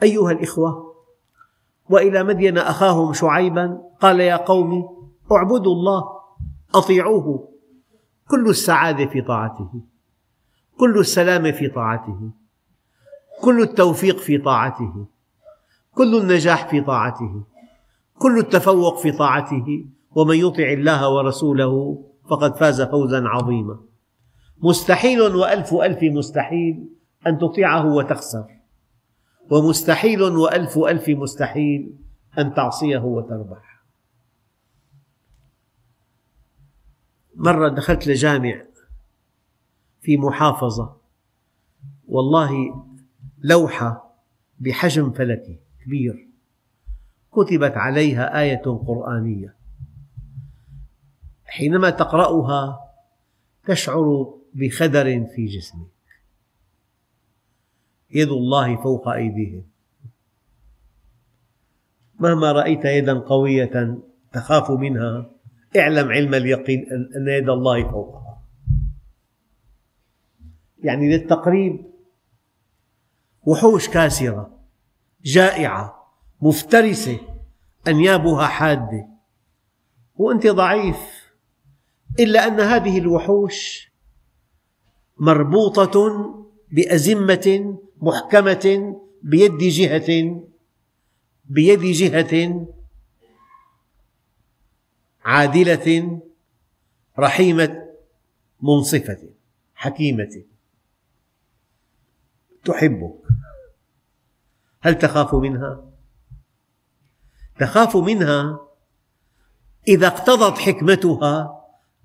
أيها 0.03 0.31
الإخوة 0.31 0.95
وإلى 1.89 2.23
مدين 2.23 2.57
أخاهم 2.57 3.13
شعيبا 3.13 3.81
قال 4.01 4.19
يا 4.19 4.35
قوم 4.35 4.71
اعبدوا 5.31 5.73
الله 5.73 6.03
أطيعوه 6.75 7.49
كل 8.27 8.49
السعادة 8.49 9.05
في 9.05 9.21
طاعته. 9.21 9.94
كل 10.77 10.99
السلام 10.99 11.51
في 11.51 11.67
طاعته 11.67 12.31
كل 13.41 13.61
التوفيق 13.61 14.17
في 14.17 14.37
طاعته 14.37 15.05
كل 15.91 16.17
النجاح 16.21 16.69
في 16.69 16.81
طاعته 16.81 17.43
كل 18.19 18.39
التفوق 18.39 18.97
في 18.97 19.11
طاعته 19.11 19.85
ومن 20.11 20.35
يطع 20.37 20.63
الله 20.63 21.09
ورسوله 21.09 22.03
فقد 22.29 22.57
فاز 22.57 22.81
فوزا 22.81 23.23
عظيما. 23.27 23.79
مستحيل 24.57 25.21
وألف 25.21 25.73
ألف 25.73 25.99
مستحيل 26.03 26.89
أن 27.27 27.37
تطيعه 27.37 27.85
وتخسر 27.85 28.45
ومستحيل 29.51 30.21
وألف 30.21 30.77
ألف 30.77 31.09
مستحيل 31.09 31.95
أن 32.39 32.53
تعصيه 32.53 32.97
وتربح. 32.99 33.83
مرة 37.35 37.69
دخلت 37.69 38.07
لجامع 38.07 38.61
في 40.05 40.17
محافظة. 40.17 40.95
والله 42.07 42.83
لوحة 43.39 44.15
بحجم 44.59 45.11
فلكي 45.11 45.59
كبير 45.85 46.27
كتبت 47.33 47.71
عليها 47.71 48.41
آية 48.41 48.61
قرآنية. 48.87 49.55
حينما 51.45 51.89
تقرأها 51.89 52.79
تشعر 53.67 54.33
بخدر 54.53 55.25
في 55.35 55.45
جسمك. 55.45 55.87
يد 58.11 58.29
الله 58.29 58.75
فوق 58.75 59.07
أيديهم. 59.07 59.63
مهما 62.19 62.51
رأيت 62.51 62.85
يدا 62.85 63.13
قوية 63.19 63.97
تخاف 64.33 64.71
منها 64.71 65.31
اعلم 65.77 66.09
علم 66.09 66.33
اليقين 66.33 66.85
أن 67.15 67.27
يد 67.27 67.49
الله 67.49 67.91
فوقها. 67.91 68.24
يعني 70.85 71.17
للتقريب. 71.17 71.85
وحوش 73.43 73.89
كاسرة 73.89 74.59
جائعة 75.23 76.11
مفترسة 76.41 77.19
أنيابها 77.87 78.47
حادة. 78.47 79.07
وأنت 80.15 80.47
ضعيف 80.47 80.97
إلا 82.19 82.47
أن 82.47 82.59
هذه 82.59 82.97
الوحوش 82.97 83.91
مربوطة 85.17 86.25
بأزمة 86.71 87.77
محكمة 88.01 88.95
بيد 89.23 89.57
جهة 89.57 90.41
بيد 91.45 91.81
جهة 91.81 92.67
عادلة 95.25 96.21
رحيمة 97.19 97.85
منصفة 98.61 99.29
حكيمة. 99.75 100.43
تحبك. 102.65 103.15
هل 104.81 104.97
تخاف 104.97 105.35
منها؟ 105.35 105.83
تخاف 107.59 107.97
منها 107.97 108.59
إذا 109.87 110.07
اقتضت 110.07 110.57
حكمتها 110.57 111.61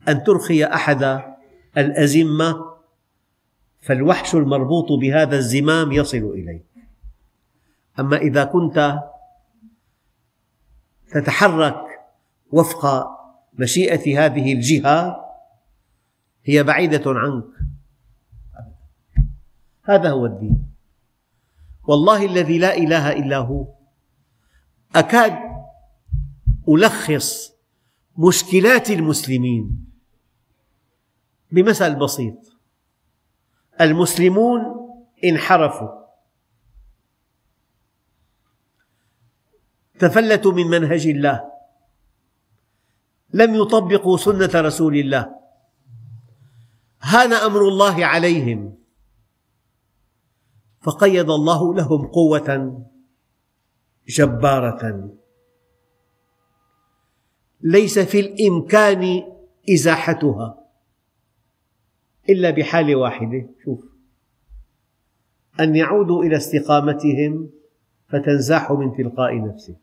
أن 0.09 0.25
ترخي 0.25 0.65
أحد 0.65 1.23
الأزمة 1.79 2.71
فالوحش 3.81 4.35
المربوط 4.35 4.93
بهذا 4.93 5.37
الزمام 5.37 5.93
يصل 5.93 6.17
إليك. 6.17 6.67
أما 7.99 8.17
إذا 8.17 8.45
كنت 8.45 8.99
تتحرك 11.13 11.85
وفق 12.51 13.09
مشيئة 13.55 14.25
هذه 14.25 14.53
الجهة 14.53 15.25
هي 16.45 16.63
بعيدة 16.63 17.03
عنك. 17.07 17.60
هذا 19.91 20.11
هو 20.11 20.27
الدين. 20.27 20.71
والله 21.89 22.27
الذي 22.27 22.59
لا 22.59 22.77
إله 22.77 23.13
إلا 23.13 23.37
هو. 23.37 23.67
أكاد 24.95 25.39
ألخص 26.69 27.53
مشكلات 28.19 28.91
المسلمين 28.91 29.87
بمثل 31.53 31.95
بسيط. 31.95 32.35
المسلمون 33.81 34.61
انحرفوا. 35.25 35.89
تفلتوا 39.99 40.53
من 40.53 40.67
منهج 40.67 41.07
الله. 41.07 41.51
لم 43.33 43.55
يطبقوا 43.55 44.17
سنة 44.17 44.51
رسول 44.55 44.97
الله. 44.97 45.37
هان 47.03 47.33
أمر 47.33 47.69
الله 47.69 48.07
عليهم. 48.07 48.80
فقيض 50.81 51.31
الله 51.31 51.75
لهم 51.75 52.07
قوة 52.07 52.81
جبارة. 54.09 55.11
ليس 57.61 57.99
في 57.99 58.21
الإمكان 58.21 59.23
إزاحتها 59.71 60.65
إلا 62.29 62.51
بحالة 62.51 62.97
واحدة 62.97 63.49
شوف 63.65 63.85
أن 65.61 65.77
يعودوا 65.77 66.25
إلى 66.25 66.37
استقامتهم 66.37 67.51
فتنزاح 68.09 68.73
من 68.73 68.97
تلقاء 68.97 69.45
نفسه. 69.49 69.77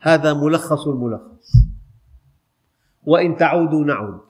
هذا 0.00 0.34
ملخص 0.34 0.86
الملخص 0.86 1.52
وإن 3.02 3.36
تعودوا 3.36 3.84
نعود. 3.84 4.29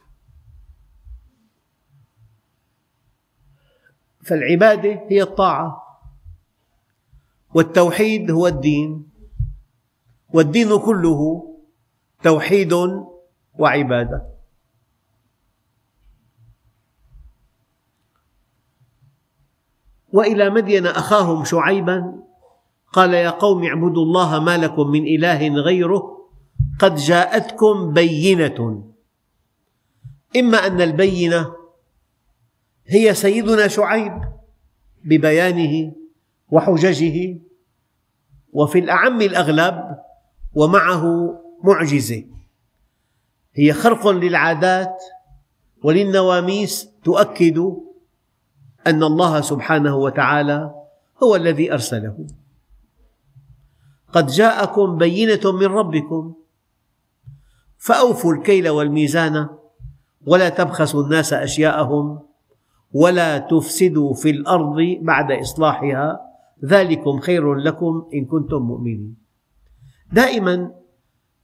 فالعبادة 4.30 5.06
هي 5.08 5.22
الطاعة. 5.22 5.82
والتوحيد 7.54 8.30
هو 8.30 8.46
الدين. 8.46 9.10
والدين 10.34 10.78
كله 10.78 11.50
توحيد 12.22 12.72
وعبادة. 13.58 14.30
وإلى 20.12 20.50
مدين 20.50 20.86
أخاهم 20.86 21.44
شعيبا 21.44 22.22
قال 22.92 23.14
يا 23.14 23.30
قوم 23.30 23.64
اعبدوا 23.64 24.02
الله 24.02 24.40
ما 24.40 24.56
لكم 24.56 24.86
من 24.86 25.06
إله 25.06 25.48
غيره 25.48 26.30
قد 26.78 26.94
جاءتكم 26.94 27.92
بينة. 27.92 28.84
إما 30.36 30.66
أن 30.66 30.80
البينة 30.80 31.59
هي 32.90 33.14
سيدنا 33.14 33.68
شعيب 33.68 34.12
ببيانه 35.04 35.92
وحججه 36.50 37.38
وفي 38.52 38.78
الأعم 38.78 39.20
الأغلب 39.20 39.98
ومعه 40.54 41.04
معجزة. 41.64 42.24
هي 43.54 43.72
خرق 43.72 44.08
للعادات 44.08 45.02
وللنواميس 45.82 46.88
تؤكد 47.04 47.58
أن 48.86 49.02
الله 49.02 49.40
سبحانه 49.40 49.96
وتعالى 49.96 50.74
هو 51.22 51.36
الذي 51.36 51.72
أرسله. 51.72 52.26
قد 54.12 54.26
جاءكم 54.26 54.98
بينة 54.98 55.52
من 55.52 55.66
ربكم 55.66 56.34
فأوفوا 57.78 58.34
الكيل 58.34 58.68
والميزان 58.68 59.48
ولا 60.26 60.48
تبخسوا 60.48 61.02
الناس 61.04 61.32
أشياءهم 61.32 62.29
ولا 62.92 63.38
تفسدوا 63.38 64.14
في 64.14 64.30
الأرض 64.30 64.76
بعد 65.02 65.32
إصلاحها. 65.32 66.20
ذلكم 66.64 67.20
خير 67.20 67.54
لكم 67.54 68.08
إن 68.14 68.24
كنتم 68.24 68.62
مؤمنين. 68.62 69.16
دائما 70.12 70.74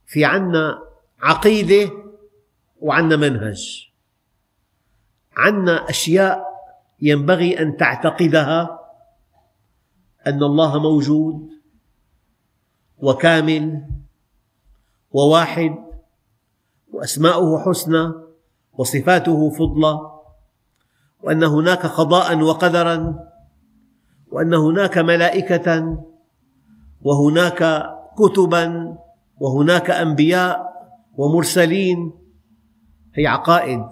في 0.05 0.25
عنا 0.25 0.79
عقيدة 1.21 1.91
وعنا 2.79 3.15
منهج. 3.15 3.91
عنا 5.37 5.89
أشياء 5.89 6.45
ينبغي 7.01 7.59
أن 7.59 7.77
تعتقدها 7.77 8.79
أن 10.27 10.43
الله 10.43 10.79
موجود 10.79 11.49
وكامل 12.97 13.85
وواحد 15.11 15.75
وأسماؤه 16.93 17.63
حسنى 17.65 18.13
وصفاته 18.73 19.49
فضلى. 19.49 20.16
وأن 21.23 21.43
هناك 21.43 21.85
قضاء 21.85 22.41
وقدرا 22.41 23.19
وأن 24.31 24.53
هناك 24.53 24.97
ملائكة 24.97 25.97
وهناك 27.01 27.85
كتبا 28.17 28.97
وهناك 29.37 29.89
أنبياء 29.89 30.67
ومرسلين. 31.17 32.13
هي 33.15 33.27
عقائد. 33.27 33.85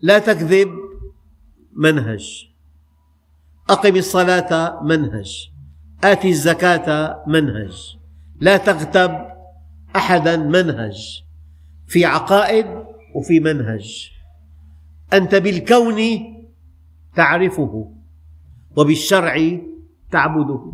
لا 0.00 0.18
تكذب 0.18 0.70
منهج. 1.72 2.48
أقم 3.70 3.96
الصلاة 3.96 4.82
منهج. 4.82 5.50
آت 6.04 6.24
الزكاة 6.24 7.22
منهج. 7.26 7.98
لا 8.40 8.56
تغتب 8.56 9.26
أحدا 9.96 10.36
منهج. 10.36 11.22
في 11.86 12.04
عقائد 12.04 12.66
وفي 13.14 13.40
منهج. 13.40 14.15
أنت 15.12 15.34
بالكون 15.34 16.00
تعرفه 17.14 17.92
وبالشرع 18.76 19.58
تعبده. 20.10 20.72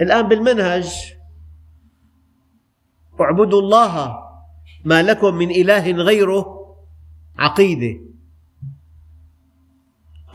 الآن 0.00 0.28
بالمنهج 0.28 1.14
اعبدوا 3.20 3.60
الله 3.60 4.18
ما 4.84 5.02
لكم 5.02 5.34
من 5.34 5.50
إله 5.50 5.90
غيره 5.90 6.76
عقيدة. 7.38 8.00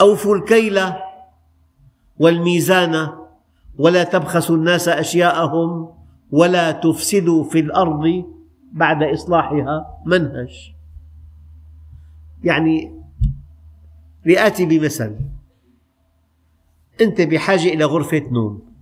أوفوا 0.01 0.35
الكيل 0.35 0.79
والميزان 2.17 3.09
ولا 3.77 4.03
تبخسوا 4.03 4.55
الناس 4.55 4.87
أشياءهم 4.87 5.93
ولا 6.31 6.71
تفسدوا 6.71 7.43
في 7.43 7.59
الأرض 7.59 8.25
بعد 8.71 9.03
إصلاحها. 9.03 10.01
منهج. 10.05 10.74
يعني 12.45 13.01
لآتي 14.25 14.65
بمثل. 14.65 15.19
أنت 17.01 17.21
بحاجة 17.21 17.67
إلى 17.67 17.85
غرفة 17.85 18.23
نوم. 18.31 18.75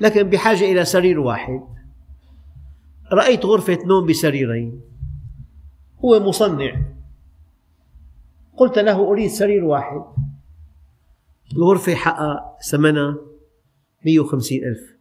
لكن 0.00 0.22
بحاجة 0.22 0.64
إلى 0.64 0.84
سرير 0.84 1.20
واحد. 1.20 1.60
رأيت 3.12 3.44
غرفة 3.44 3.78
نوم 3.86 4.06
بسريرين. 4.06 4.80
هو 6.04 6.20
مصنع. 6.20 6.82
قلت 8.56 8.78
له 8.78 9.08
أريد 9.08 9.30
سرير 9.30 9.64
واحد. 9.64 10.02
الغرفة 11.52 11.94
حقها 11.94 12.56
ثمنها 12.70 13.16
150 14.06 14.64
ألف. 14.64 14.96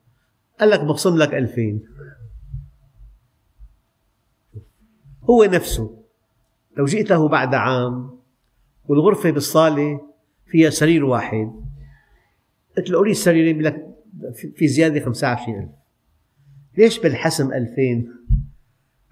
قال 0.59 0.69
لك 0.69 0.79
بخصم 0.79 1.17
لك 1.17 1.33
ألفين. 1.33 1.83
هو 5.29 5.43
نفسه. 5.43 6.03
لو 6.77 6.85
جئته 6.85 7.27
بعد 7.27 7.55
عام 7.55 8.19
والغرفة 8.87 9.31
بالصالة 9.31 10.01
فيها 10.45 10.69
سرير 10.69 11.05
واحد 11.05 11.51
قلت 12.77 12.89
له 12.89 12.99
أريد 12.99 13.15
سريرين 13.15 13.61
لك 13.61 13.87
في 14.55 14.67
زيادة 14.67 15.05
25 15.05 15.59
ألف. 15.59 15.69
ليش 16.77 16.99
بالحسم 16.99 17.53
2000 17.53 18.07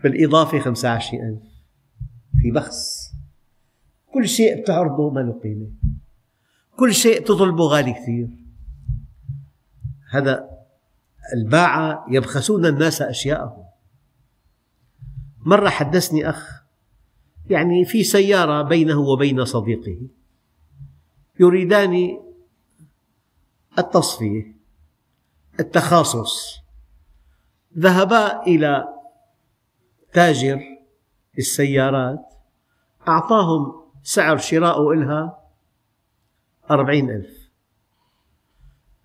بالإضافة 0.04 0.60
25 0.60 1.24
ألف. 1.24 1.44
في 2.42 2.52
بخس. 2.52 3.12
كل 4.14 4.28
شيء 4.28 4.62
بتعرضه 4.62 5.10
ما 5.10 5.20
له 5.20 5.40
قيمة. 5.44 5.68
كل 6.78 6.94
شيء 6.94 7.22
تطلبه 7.26 7.64
غالي 7.64 7.94
كثير. 7.94 8.28
هذا 10.12 10.50
الباعة 11.34 12.06
يبخسون 12.10 12.66
الناس 12.66 13.02
أشياءهم. 13.02 13.65
مرة 15.46 15.70
حدثني 15.70 16.30
أخ 16.30 16.64
يعني 17.50 17.86
في 17.86 18.04
سيارة 18.04 18.62
بينه 18.62 19.00
وبين 19.00 19.46
صديقه 19.46 19.98
يريدان 21.40 22.18
التصفية 23.80 24.56
التخاصص. 25.60 26.60
ذهبا 27.78 28.44
إلى 28.44 28.86
تاجر 30.14 30.62
السيارات 31.38 32.34
أعطاهم 33.08 33.82
سعر 34.04 34.38
شراء 34.38 34.92
إلها 34.92 35.44
أربعين 36.72 37.10
ألف. 37.10 37.52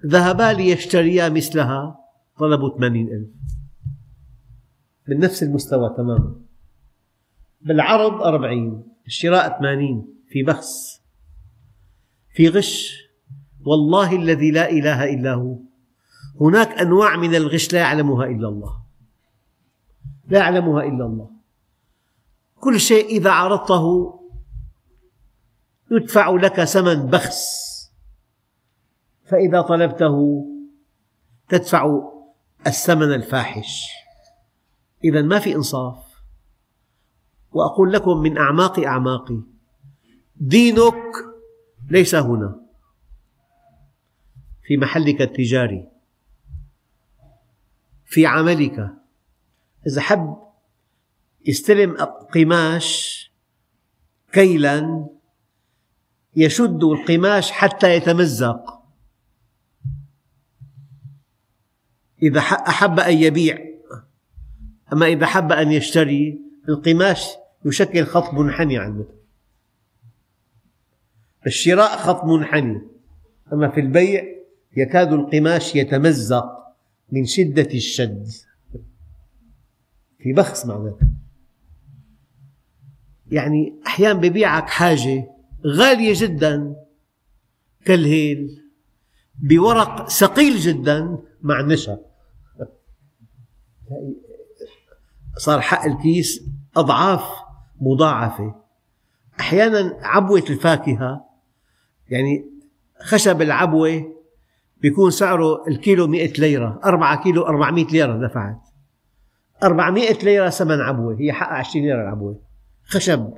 ذهبا 0.06 0.52
ليشتريا 0.52 1.28
مثلها 1.28 1.98
طلبوا 2.38 2.76
ثمانين 2.76 3.08
ألف. 3.08 3.59
من 5.10 5.18
نفس 5.18 5.42
المستوى 5.42 5.94
تماما. 5.96 6.34
بالعرض 7.60 8.22
أربعين 8.22 8.82
الشراء 9.06 9.58
ثمانين 9.58 10.06
في 10.28 10.42
بخس 10.42 11.02
في 12.34 12.48
غش. 12.48 12.96
والله 13.66 14.16
الذي 14.16 14.50
لا 14.50 14.70
إله 14.70 15.04
إلا 15.04 15.34
هو. 15.34 15.56
هناك 16.40 16.68
أنواع 16.68 17.16
من 17.16 17.34
الغش 17.34 17.72
لا 17.72 17.78
يعلمها 17.78 18.26
إلا 18.26 18.48
الله. 18.48 18.82
لا 20.28 20.38
يعلمها 20.38 20.82
إلا 20.82 21.06
الله. 21.06 21.30
كل 22.60 22.80
شيء 22.80 23.06
إذا 23.06 23.30
عرضته 23.30 24.14
يدفع 25.90 26.30
لك 26.30 26.64
ثمن 26.64 27.06
بخس. 27.06 27.70
فإذا 29.24 29.60
طلبته 29.60 30.46
تدفع 31.48 32.10
الثمن 32.66 33.14
الفاحش. 33.14 33.99
إذا 35.04 35.22
ما 35.22 35.38
في 35.38 35.54
إنصاف. 35.54 36.10
وأقول 37.52 37.92
لكم 37.92 38.16
من 38.16 38.38
أعماق 38.38 38.78
أعماقي 38.78 39.40
دينك 40.36 41.02
ليس 41.90 42.14
هنا. 42.14 42.60
في 44.62 44.76
محلك 44.76 45.22
التجاري 45.22 45.88
في 48.06 48.26
عملك. 48.26 48.94
إذا 49.86 50.00
حب 50.00 50.36
يستلم 51.46 51.96
قماش 52.34 53.20
كيلا 54.32 55.08
يشد 56.36 56.84
القماش 56.84 57.50
حتى 57.50 57.96
يتمزق. 57.96 58.80
إذا 62.22 62.40
أحب 62.40 63.00
أن 63.00 63.18
يبيع 63.18 63.69
أما 64.92 65.06
إذا 65.06 65.24
أحب 65.24 65.52
أن 65.52 65.72
يشتري 65.72 66.40
القماش 66.68 67.26
يشكل 67.64 68.04
خط 68.04 68.34
منحني 68.34 68.78
عنه 68.78 69.04
الشراء 71.46 71.96
خط 71.96 72.24
منحني 72.24 72.82
أما 73.52 73.68
في 73.68 73.80
البيع 73.80 74.24
يكاد 74.76 75.12
القماش 75.12 75.76
يتمزق 75.76 76.60
من 77.12 77.24
شدة 77.24 77.68
الشد. 77.74 78.28
في 80.18 80.32
بخس 80.32 80.66
معناته. 80.66 81.06
يعني 83.30 83.80
أحيانا 83.86 84.18
ببيعك 84.18 84.68
حاجة 84.68 85.30
غالية 85.66 86.12
جدا 86.16 86.76
كالهيل 87.84 88.62
بورق 89.34 90.08
ثقيل 90.08 90.56
جدا 90.56 91.18
مع 91.42 91.60
نشا. 91.60 91.98
صار 95.40 95.60
حق 95.60 95.84
الكيس 95.84 96.42
أضعاف 96.76 97.22
مضاعفة. 97.80 98.54
أحيانا 99.40 99.98
عبوة 100.02 100.44
الفاكهة 100.50 101.24
يعني 102.10 102.44
خشب 103.02 103.42
العبوة 103.42 104.14
بيكون 104.80 105.10
سعره 105.10 105.68
الكيلو 105.68 106.06
100 106.06 106.32
ليرة 106.32 106.80
أربعة 106.84 107.22
كيلو 107.22 107.42
400 107.42 107.86
ليرة 107.86 108.26
دفعت. 108.26 108.60
400 109.62 110.12
ليرة 110.12 110.48
ثمن 110.48 110.80
عبوة 110.80 111.16
هي 111.20 111.32
حقها 111.32 111.58
20 111.58 111.84
ليرة 111.84 112.02
العبوة. 112.02 112.40
خشب 112.84 113.30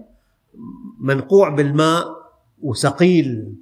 منقوع 1.00 1.48
بالماء 1.48 2.06
وثقيل. 2.62 3.56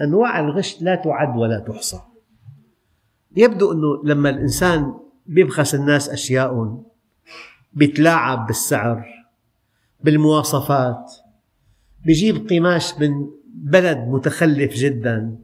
أنواع 0.00 0.40
الغش 0.40 0.82
لا 0.82 0.94
تعد 0.94 1.36
ولا 1.36 1.58
تحصى. 1.58 2.00
يبدو 3.36 3.72
أنه 3.72 4.04
لما 4.04 4.30
الإنسان 4.30 4.94
بيبخس 5.26 5.74
الناس 5.74 6.08
أشياء 6.08 6.84
بيتلاعب 7.74 8.46
بالسعر 8.46 9.06
بالمواصفات 10.00 11.12
بيجيب 12.04 12.48
قماش 12.50 12.98
من 12.98 13.26
بلد 13.54 13.98
متخلف 13.98 14.74
جدا. 14.74 15.38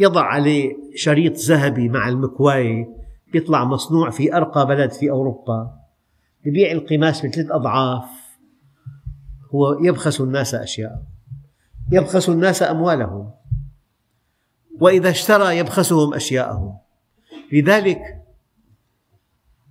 يضع 0.00 0.22
عليه 0.22 0.76
شريط 0.94 1.36
ذهبي 1.36 1.88
مع 1.88 2.08
المكواية 2.08 2.88
بيطلع 3.32 3.64
مصنوع 3.64 4.10
في 4.10 4.36
أرقى 4.36 4.66
بلد 4.66 4.92
في 4.92 5.10
أوروبا. 5.10 5.80
يبيع 6.44 6.72
القماش 6.72 7.26
بثلاث 7.26 7.50
أضعاف. 7.50 8.04
هو 9.54 9.78
يبخس 9.84 10.20
الناس 10.20 10.54
أشياء 10.54 11.02
يبخس 11.92 12.28
الناس 12.28 12.62
أموالهم. 12.62 13.30
وإذا 14.80 15.10
اشترى 15.10 15.58
يبخسهم 15.58 16.14
أشياءهم. 16.14 16.78
لذلك 17.52 18.00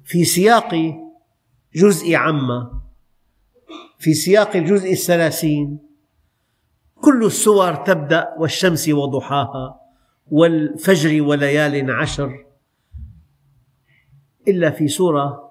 في 0.04 0.26
سياق 0.26 0.74
جزء 1.76 2.16
عامة. 2.16 2.82
في 4.00 4.14
سياق 4.14 4.56
الجزء 4.56 4.92
الثلاثين 4.92 5.80
كل 6.96 7.26
السور 7.26 7.76
تبدأ 7.76 8.36
والشمس 8.40 8.90
وضحاها 8.90 9.80
والفجر 10.28 11.22
وليال 11.22 11.92
عشر. 11.92 12.46
إلا 14.48 14.72
في 14.72 14.88
سورة 14.88 15.50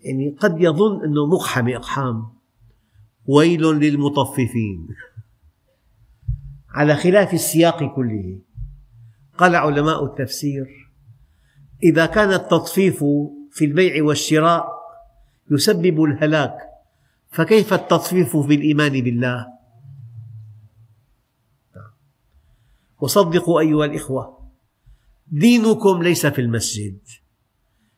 يعني 0.00 0.30
قد 0.30 0.60
يظن 0.60 1.04
أنه 1.04 1.26
مقحم 1.26 1.68
إقحام. 1.68 2.36
ويل 3.26 3.62
للمطففين. 3.62 4.88
على 6.68 6.96
خلاف 6.96 7.34
السياق 7.34 7.94
كله. 7.94 8.38
قال 9.38 9.56
علماء 9.56 10.04
التفسير 10.04 10.92
إذا 11.82 12.06
كان 12.06 12.32
التطفيف 12.32 13.04
في 13.56 13.64
البيع 13.64 14.04
والشراء 14.04 14.68
يسبب 15.50 16.04
الهلاك 16.04 16.58
فكيف 17.30 17.72
التطفيف 17.72 18.36
في 18.36 18.54
الإيمان 18.54 18.92
بالله؟ 18.92 19.46
وصدقوا 23.00 23.60
أيها 23.60 23.84
الإخوة 23.84 24.50
دينكم 25.26 26.02
ليس 26.02 26.26
في 26.26 26.40
المسجد 26.40 26.98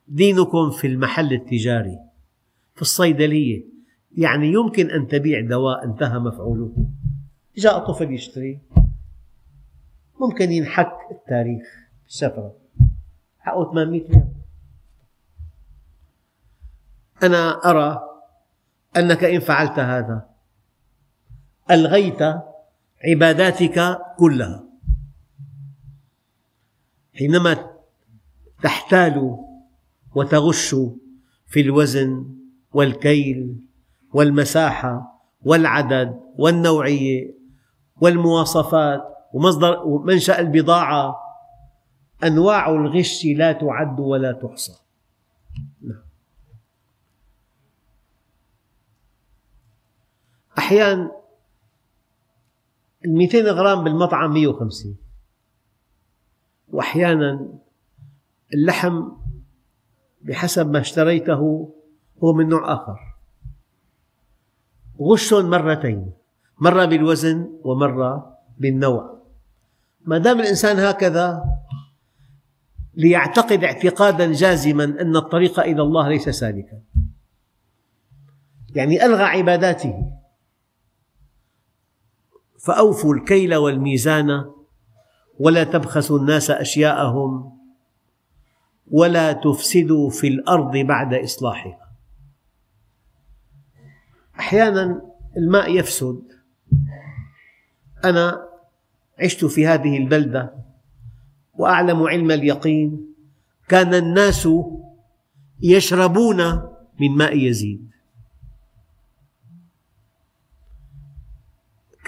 دينكم 0.08 0.70
في 0.70 0.86
المحل 0.86 1.32
التجاري 1.32 1.98
في 2.74 2.82
الصيدلية 2.82 3.64
يعني 4.16 4.52
يمكن 4.52 4.90
أن 4.90 5.08
تبيع 5.08 5.40
دواء 5.40 5.84
انتهى 5.84 6.18
مفعوله. 6.18 6.88
جاء 7.56 7.86
طفل 7.86 8.12
يشتري 8.12 8.60
ممكن 10.20 10.52
ينحك 10.52 10.92
التاريخ 11.10 11.66
السفرة 12.08 12.56
حقه 13.38 13.72
800 13.72 14.00
ليرة 14.00 14.37
أنا 17.22 17.70
أرى 17.70 18.00
أنك 18.96 19.24
إن 19.24 19.40
فعلت 19.40 19.78
هذا 19.78 20.28
ألغيت 21.70 22.22
عباداتك 23.04 23.98
كلها. 24.18 24.64
حينما 27.18 27.70
تحتال 28.62 29.36
وتغش 30.14 30.76
في 31.46 31.60
الوزن 31.60 32.34
والكيل 32.72 33.56
والمساحة 34.12 35.20
والعدد 35.42 36.20
والنوعية 36.38 37.34
والمواصفات 38.00 39.00
ومصدر 39.32 39.82
ومنشأ 39.86 40.40
البضاعة 40.40 41.16
أنواع 42.24 42.70
الغش 42.70 43.24
لا 43.24 43.52
تعد 43.52 44.00
ولا 44.00 44.32
تحصى. 44.32 44.72
أحيانا 50.58 51.12
ال 53.04 53.14
200 53.14 53.38
غرام 53.38 53.84
بالمطعم 53.84 54.34
150 54.34 54.96
وأحيانا 56.68 57.48
اللحم 58.54 59.02
بحسب 60.22 60.70
ما 60.70 60.80
اشتريته 60.80 61.72
هو 62.24 62.32
من 62.32 62.48
نوع 62.48 62.74
آخر. 62.74 62.98
غش 65.00 65.32
مرتين 65.32 66.12
مرة 66.60 66.84
بالوزن 66.84 67.60
ومرة 67.64 68.38
بالنوع. 68.58 69.18
ما 70.04 70.18
دام 70.18 70.40
الإنسان 70.40 70.78
هكذا 70.78 71.44
ليعتقد 72.94 73.64
اعتقادا 73.64 74.32
جازما 74.32 74.84
أن 74.84 75.16
الطريق 75.16 75.60
إلى 75.60 75.82
الله 75.82 76.08
ليس 76.08 76.28
سالكا. 76.28 76.80
يعني 78.74 79.06
ألغى 79.06 79.22
عباداته. 79.22 80.17
فأوفوا 82.58 83.14
الكيل 83.14 83.54
والميزان 83.54 84.44
ولا 85.38 85.64
تبخسوا 85.64 86.18
الناس 86.18 86.50
أشياءهم 86.50 87.58
ولا 88.90 89.32
تفسدوا 89.32 90.10
في 90.10 90.28
الأرض 90.28 90.76
بعد 90.76 91.14
إصلاحها. 91.14 91.78
أحيانا 94.38 95.02
الماء 95.36 95.76
يفسد. 95.76 96.22
أنا 98.04 98.48
عشت 99.22 99.44
في 99.44 99.66
هذه 99.66 99.96
البلدة 99.96 100.54
وأعلم 101.54 102.02
علم 102.02 102.30
اليقين. 102.30 103.14
كان 103.68 103.94
الناس 103.94 104.48
يشربون 105.62 106.38
من 107.00 107.10
ماء 107.16 107.36
يزيد. 107.36 107.90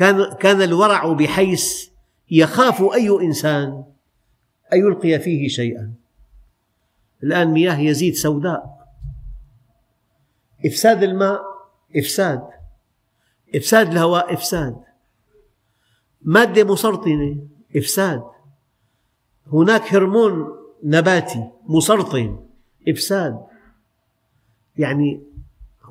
كان 0.00 0.34
كان 0.34 0.62
الورع 0.62 1.12
بحيث 1.12 1.88
يخاف 2.30 2.82
أي 2.82 3.08
إنسان 3.10 3.84
أن 4.72 4.78
يلقي 4.78 5.18
فيه 5.18 5.48
شيئا. 5.48 5.94
الآن 7.22 7.48
مياه 7.52 7.78
يزيد 7.78 8.14
سوداء. 8.14 8.86
إفساد 10.66 11.02
الماء 11.02 11.40
إفساد. 11.96 12.48
إفساد 13.54 13.90
الهواء 13.90 14.34
إفساد. 14.34 14.76
مادة 16.22 16.64
مسرطنة 16.64 17.36
إفساد. 17.76 18.22
هناك 19.52 19.94
هرمون 19.94 20.46
نباتي 20.84 21.50
مسرطن 21.64 22.46
إفساد. 22.88 23.46
يعني 24.76 25.22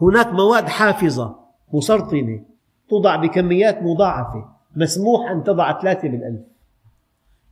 هناك 0.01 0.27
مواد 0.27 0.67
حافظة 0.67 1.39
مسرطنة 1.73 2.48
توضع 2.89 3.15
بكميات 3.15 3.79
مضاعفة 3.81 4.49
مسموح 4.75 5.31
أن 5.31 5.43
تضع 5.43 5.81
ثلاثة 5.81 6.07
بالألف. 6.07 6.41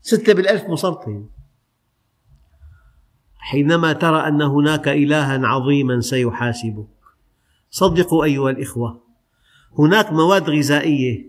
ستة 0.02 0.34
بالألف 0.34 0.69
مسرطن 0.69 1.26
حينما 3.38 3.93
ترى 3.93 4.28
أن 4.28 4.41
هناك 4.41 4.88
إلها 4.88 5.47
عظيما 5.47 6.02
سيحاسبك. 6.02 6.88
صدقوا 7.69 8.23
أيها 8.23 8.50
الإخوة 8.50 9.04
هناك 9.80 10.12
مواد 10.13 10.50
غذائية 10.50 11.26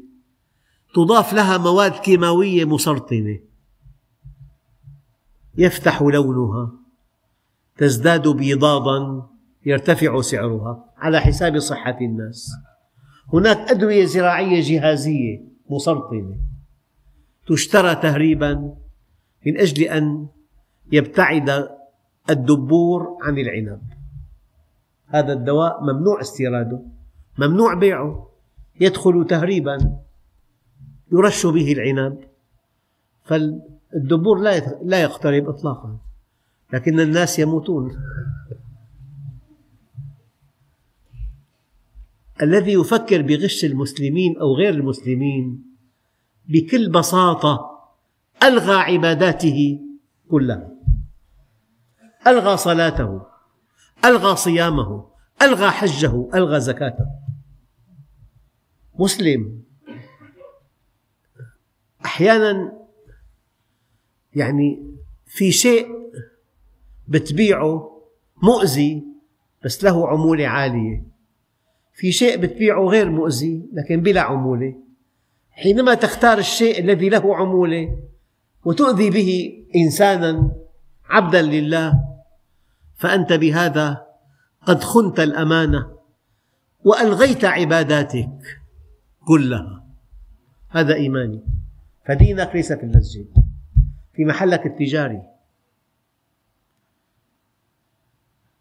تضاف 0.94 1.32
لها 1.32 1.58
مواد 1.58 1.92
كيماوية 1.92 2.64
مسرطنة 2.64 3.38
يفتح 5.58 6.02
لونها 6.02 6.72
تزداد 7.76 8.28
بيضاضا 8.28 9.28
يرتفع 9.66 10.20
سعرها. 10.20 10.84
على 10.96 11.20
حساب 11.20 11.58
صحة 11.58 11.98
الناس. 12.00 12.50
هناك 13.32 13.70
أدوية 13.70 14.04
زراعية 14.04 14.60
جهازية 14.62 15.42
مسرطنة 15.70 16.36
تشترى 17.46 17.94
تهريبا 17.94 18.74
من 19.46 19.58
أجل 19.58 19.82
أن 19.82 20.26
يبتعد 20.92 21.68
الدبور 22.30 23.18
عن 23.22 23.38
العنب. 23.38 23.82
هذا 25.06 25.32
الدواء 25.32 25.82
ممنوع 25.82 26.20
استيراده 26.20 26.82
ممنوع 27.38 27.74
بيعه. 27.74 28.30
يدخل 28.80 29.26
تهريبا 29.26 29.98
يرش 31.12 31.46
به 31.46 31.72
العنب. 31.72 32.18
فالدبور 33.24 34.38
لا 34.82 35.02
يقترب 35.02 35.48
إطلاقا 35.48 35.98
لكن 36.72 37.00
الناس 37.00 37.38
يموتون. 37.38 37.96
الذي 42.42 42.72
يفكر 42.72 43.22
بغش 43.22 43.64
المسلمين 43.64 44.38
أو 44.38 44.54
غير 44.54 44.74
المسلمين 44.74 45.64
بكل 46.48 46.90
بساطة 46.90 47.80
ألغى 48.42 48.74
عباداته 48.74 49.80
كلها 50.30 50.70
ألغى 52.26 52.56
صلاته 52.56 53.22
ألغى 54.04 54.36
صيامه 54.36 55.08
ألغى 55.42 55.70
حجه 55.70 56.28
ألغى 56.34 56.60
زكاته. 56.60 57.06
مسلم 58.98 59.62
أحيانا 62.04 62.72
يعني 64.34 64.96
في 65.26 65.52
شيء 65.52 65.88
بتبيعه 67.08 68.02
مؤذي 68.42 69.04
بس 69.64 69.84
له 69.84 70.08
عمولة 70.08 70.46
عالية. 70.46 71.17
في 71.98 72.12
شيء 72.12 72.36
بتبيعه 72.36 72.80
غير 72.86 73.10
مؤذي 73.10 73.68
لكن 73.72 74.00
بلا 74.00 74.20
عمولة. 74.20 74.74
حينما 75.50 75.94
تختار 75.94 76.38
الشيء 76.38 76.80
الذي 76.80 77.08
له 77.08 77.36
عمولة 77.36 77.98
وتؤذي 78.64 79.10
به 79.10 79.62
إنسانا 79.76 80.56
عبدا 81.08 81.42
لله 81.42 82.04
فأنت 82.96 83.32
بهذا 83.32 84.06
قد 84.66 84.84
خنت 84.84 85.20
الأمانة 85.20 85.98
وألغيت 86.84 87.44
عباداتك 87.44 88.60
كلها. 89.24 89.84
هذا 90.68 90.94
إيماني. 90.94 91.42
فدينك 92.06 92.50
ليس 92.54 92.72
في 92.72 92.82
المسجد 92.82 93.26
في 94.14 94.24
محلك 94.24 94.66
التجاري. 94.66 95.22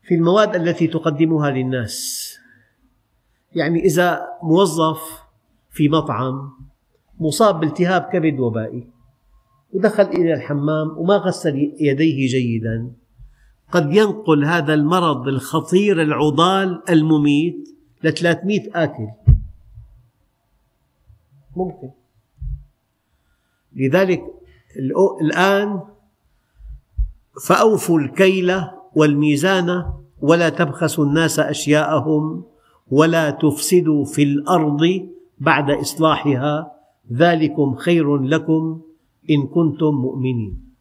في 0.02 0.15
المواد 0.15 0.56
التي 0.56 0.88
تقدمها 0.88 1.50
للناس. 1.50 2.37
يعني 3.56 3.80
إذا 3.80 4.28
موظف 4.44 5.24
في 5.70 5.90
مطعم 5.90 6.52
مصاب 7.20 7.60
بالتهاب 7.60 8.02
كبد 8.02 8.40
وبائي 8.40 8.88
ودخل 9.74 10.04
إلى 10.04 10.34
الحمام 10.34 10.98
وما 10.98 11.18
غسل 11.18 11.74
يديه 11.80 12.28
جيدا 12.28 12.92
قد 13.72 13.96
ينقل 13.96 14.46
هذا 14.46 14.74
المرض 14.74 15.28
الخطير 15.28 16.02
العضال 16.02 16.84
المميت 16.90 17.78
ل 18.04 18.12
300 18.14 18.60
آكل. 18.76 19.08
ممكن. 21.56 21.90
لذلك 23.76 24.24
الآن 25.22 25.82
فأوفوا 27.46 28.00
الكيل 28.00 28.62
والميزان 28.96 29.94
ولا 30.20 30.50
تبخسوا 30.50 31.06
الناس 31.06 31.40
أشياءهم. 31.40 32.44
ولا 32.91 33.30
تفسدوا 33.30 34.06
في 34.06 34.23
الأرض 34.23 35.10
بعد 35.39 35.71
إصلاحها 35.71 36.71
ذلكم 37.13 37.76
خير 37.76 38.17
لكم 38.17 38.82
إن 39.30 39.47
كنتم 39.47 39.95
مؤمنين. 39.95 40.73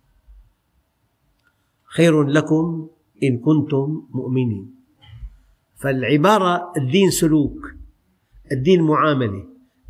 خير 1.84 2.22
لكم 2.22 2.88
إن 3.22 3.38
كنتم 3.38 4.06
مؤمنين. 4.10 4.74
فالعبارة 5.76 6.72
الدين 6.76 7.10
سلوك 7.10 7.74
الدين 8.52 8.82
معاملة 8.82 9.44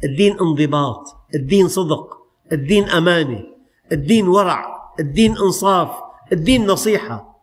الدين 0.05 0.33
انضباط 0.41 1.05
الدين 1.35 1.69
صدق 1.69 2.17
الدين 2.53 2.85
أمانة 2.85 3.45
الدين 3.93 4.29
ورع 4.29 4.65
الدين 5.01 5.37
إنصاف 5.37 5.91
الدين 6.33 6.67
نصيحة 6.67 7.43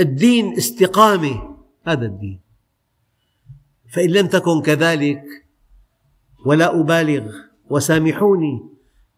الدين 0.00 0.52
استقامة 0.56 1.56
هذا 1.86 2.06
الدين. 2.06 2.43
فإن 3.94 4.10
لم 4.10 4.26
تكن 4.26 4.62
كذلك 4.62 5.22
ولا 6.46 6.80
أبالغ 6.80 7.32
وسامحوني 7.70 8.62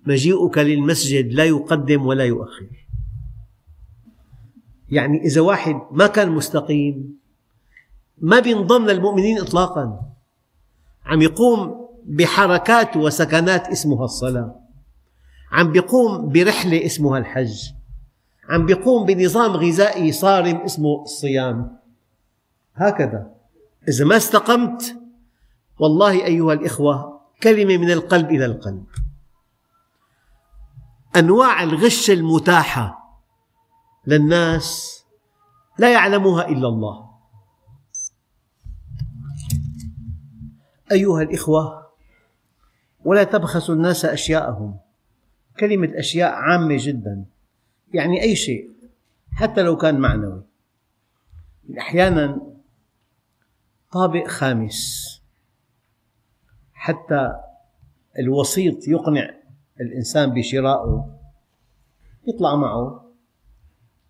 مجيئك 0.06 0.58
للمسجد 0.58 1.32
لا 1.32 1.44
يقدم 1.44 2.06
ولا 2.06 2.24
يؤخر. 2.24 2.66
يعني 4.88 5.24
إذا 5.24 5.40
واحد 5.40 5.80
ما 5.90 6.06
كان 6.06 6.30
مستقيم 6.30 7.18
ما 8.18 8.40
بينضم 8.40 8.86
للمؤمنين 8.86 9.38
إطلاقا 9.38 10.12
عم 11.06 11.22
يقوم 11.22 11.88
بحركات 12.04 12.96
وسكنات 12.96 13.68
اسمها 13.68 14.04
الصلاة 14.04 14.60
عم 15.52 15.72
بيقوم 15.72 16.28
برحلة 16.28 16.86
اسمها 16.86 17.18
الحج 17.18 17.72
عم 18.48 18.66
بيقوم 18.66 19.06
بنظام 19.06 19.50
غذائي 19.50 20.12
صارم 20.12 20.56
اسمه 20.56 21.02
الصيام. 21.02 21.78
هكذا. 22.74 23.35
إذا 23.88 24.04
ما 24.04 24.16
استقمت 24.16 24.96
والله 25.78 26.24
أيها 26.24 26.52
الإخوة 26.52 27.20
كلمة 27.42 27.76
من 27.76 27.90
القلب 27.90 28.30
إلى 28.30 28.44
القلب. 28.44 28.86
أنواع 31.16 31.62
الغش 31.62 32.10
المتاحة 32.10 33.18
للناس 34.06 35.00
لا 35.78 35.92
يعلمها 35.92 36.48
إلا 36.48 36.68
الله. 36.68 37.10
أيها 40.92 41.22
الإخوة 41.22 41.86
ولا 43.04 43.24
تبخسوا 43.24 43.74
الناس 43.74 44.04
أشياءهم. 44.04 44.78
كلمة 45.60 45.92
أشياء 45.94 46.32
عامة 46.32 46.76
جدا. 46.80 47.24
يعني 47.94 48.22
أي 48.22 48.36
شيء 48.36 48.70
حتى 49.32 49.62
لو 49.62 49.76
كان 49.76 50.00
معنوي. 50.00 50.42
أحيانا 51.78 52.45
طابق 53.96 54.26
خامس. 54.26 55.06
حتى 56.72 57.32
الوسيط 58.18 58.88
يقنع 58.88 59.30
الإنسان 59.80 60.34
بشرائه 60.34 61.18
يطلع 62.28 62.56
معه. 62.56 63.10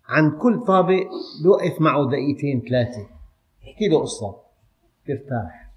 عن 0.05 0.37
كل 0.37 0.63
طابق 0.67 1.07
يوقف 1.45 1.81
معه 1.81 2.09
دقيقتين 2.09 2.61
ثلاثة. 2.69 3.07
يحكي 3.63 3.87
له 3.87 4.01
قصة. 4.01 4.35
يرتاح. 5.07 5.71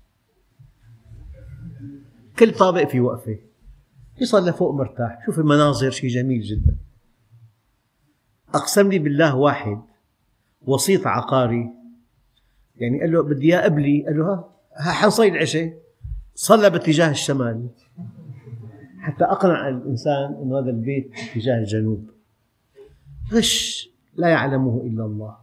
كل 2.39 2.55
طابق 2.55 2.89
في 2.89 3.01
وقفة. 3.01 3.39
يصل 4.21 4.49
لفوق 4.49 4.75
مرتاح. 4.75 5.23
شوف 5.27 5.39
المناظر 5.39 5.91
شيء 5.91 6.11
جميل 6.11 6.43
جدا. 6.43 6.77
أقسم 8.55 8.89
لي 8.89 8.99
بالله 8.99 9.37
واحد 9.37 9.83
وسيط 10.63 11.07
عقاري. 11.07 11.80
يعني 12.81 13.01
قال 13.01 13.13
له 13.13 13.23
بدي 13.23 13.55
اياه 13.55 13.65
قبلي. 13.65 14.05
قال 14.07 14.19
له 14.19 14.45
ها 14.77 14.93
حنصلي 14.93 15.29
العشاء 15.29 15.79
صلى 16.35 16.71
باتجاه 16.71 17.11
الشمال. 17.11 17.69
حتى 18.99 19.25
أقنع 19.25 19.69
الإنسان 19.69 20.35
إنه 20.43 20.59
هذا 20.59 20.71
البيت 20.71 21.11
باتجاه 21.11 21.59
الجنوب. 21.59 22.11
غش 23.33 23.91
لا 24.15 24.29
يعلمه 24.29 24.83
إلا 24.85 25.05
الله. 25.05 25.37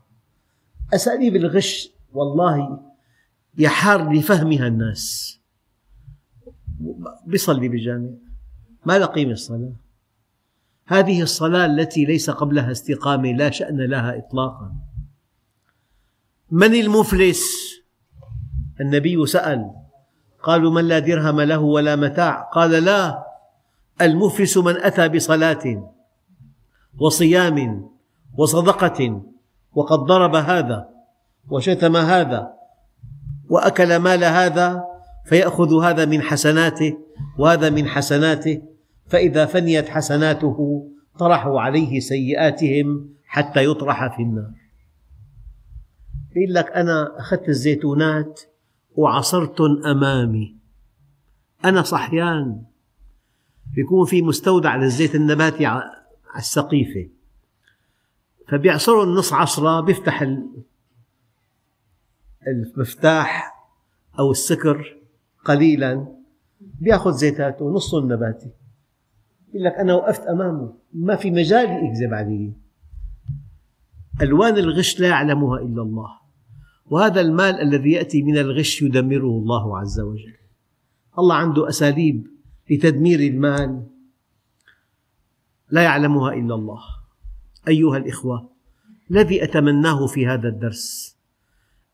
اساليب 0.94 1.36
الغش 1.36 1.92
والله 2.14 2.80
يحار 3.58 4.14
لفهمها 4.14 4.68
الناس. 4.68 5.40
بيصلي 7.26 7.68
بالجامع 7.68 8.10
ما 8.86 9.00
لقيم 9.00 9.30
الصلاة؟ 9.30 9.72
هذه 10.86 11.22
الصلاة 11.22 11.66
التي 11.66 12.06
ليس 12.06 12.30
قبلها 12.30 12.72
استقامه 12.72 13.32
لا 13.32 13.50
شأن 13.50 13.78
لها 13.78 14.18
اطلاقا. 14.18 14.76
من 16.52 16.76
المفلس؟ 16.76 17.42
النبي 18.82 19.26
سأل. 19.26 19.72
قالوا 20.44 20.72
من 20.72 20.88
لا 20.88 21.00
درهم 21.00 21.42
له 21.42 21.60
ولا 21.60 21.96
متاع. 21.96 22.42
قال 22.42 22.72
لا 22.72 23.24
المفلس 24.02 24.58
من 24.58 24.78
أتى 24.78 25.10
بصلاة 25.10 25.92
وصيام 27.00 27.90
وصدقة 28.38 29.22
وقد 29.74 30.00
ضرب 30.00 30.36
هذا 30.36 30.90
وشتم 31.50 31.98
هذا 31.98 32.54
وأكل 33.50 33.96
مال 34.00 34.24
هذا 34.24 34.84
فيأخذ 35.26 35.84
هذا 35.84 36.06
من 36.06 36.22
حسناته 36.22 36.98
وهذا 37.38 37.70
من 37.70 37.88
حسناته. 37.88 38.62
فإذا 39.08 39.46
فنيت 39.46 39.90
حسناته 39.90 40.88
طرحوا 41.20 41.62
عليه 41.62 42.00
سيئاتهم 42.00 43.10
حتى 43.26 43.66
يطرح 43.66 44.16
في 44.16 44.24
النار. 44.24 44.52
يقول 46.38 46.54
لك 46.54 46.72
أنا 46.72 47.20
أخذت 47.20 47.50
الزيتونات 47.50 48.42
وعصرتن 48.96 49.86
أمامي. 49.86 50.56
أنا 51.66 51.82
صحيان. 51.82 52.64
بيكون 53.76 54.06
في 54.06 54.22
مستودع 54.22 54.76
للزيت 54.76 55.16
النباتي 55.16 55.66
على 55.66 55.92
السقيفة. 56.38 57.10
فبيعصرهم 58.48 59.10
نص 59.10 59.34
عصرة 59.34 59.82
بيفتح 59.82 60.36
المفتاح 62.48 63.58
أو 64.20 64.32
السكر 64.32 64.98
قليلا 65.46 66.08
بيأخذ 66.62 67.12
زيتاته 67.12 67.70
نصه 67.72 68.00
النباتي. 68.00 68.50
يقول 69.50 69.64
لك 69.64 69.74
أنا 69.74 69.94
وقفت 69.94 70.22
أمامه. 70.22 70.74
ما 70.94 71.16
في 71.16 71.32
مجال 71.32 71.86
يكذب 71.86 72.14
علي. 72.14 72.54
ألوان 74.22 74.58
الغش 74.58 75.00
لا 75.00 75.08
يعلمها 75.08 75.60
إلا 75.60 75.82
الله. 75.82 76.27
وهذا 76.90 77.22
المال 77.22 77.62
الذي 77.62 77.92
يأتي 77.92 78.22
من 78.22 78.38
الغش 78.38 78.82
يدمره 78.82 79.38
الله 79.38 79.80
عز 79.80 80.00
وجل. 80.00 80.38
الله 81.20 81.36
عنده 81.36 81.70
أساليب 81.70 82.28
لتدمير 82.70 83.20
المال 83.20 83.84
لا 85.70 85.82
يعلمها 85.82 86.34
إلا 86.34 86.56
الله. 86.56 86.80
أيها 87.68 87.98
الإخوة 87.98 88.50
الذي 89.12 89.44
أتمناه 89.44 90.08
في 90.08 90.28
هذا 90.28 90.48
الدرس 90.48 91.18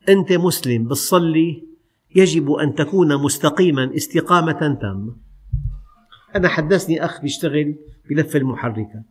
أنت 0.10 0.34
مسلم 0.34 0.88
بتصلي 0.88 1.68
يجب 2.16 2.52
أن 2.52 2.76
تكون 2.76 3.24
مستقيما 3.24 3.96
استقامة 3.96 4.78
تامة. 4.82 5.16
أنا 6.36 6.48
حدثني 6.48 7.06
أخ 7.06 7.22
بيشتغل 7.22 7.76
بلف 8.10 8.36
المحركات. 8.36 9.06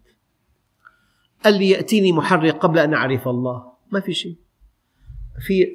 قال 1.45 1.59
لي 1.59 1.70
يأتيني 1.70 2.12
محرك 2.12 2.55
قبل 2.55 2.78
أن 2.78 2.95
أعرف 2.95 3.28
الله. 3.28 3.72
ما 3.93 4.01
في 4.01 4.12
شيء. 4.12 4.37
في 5.41 5.66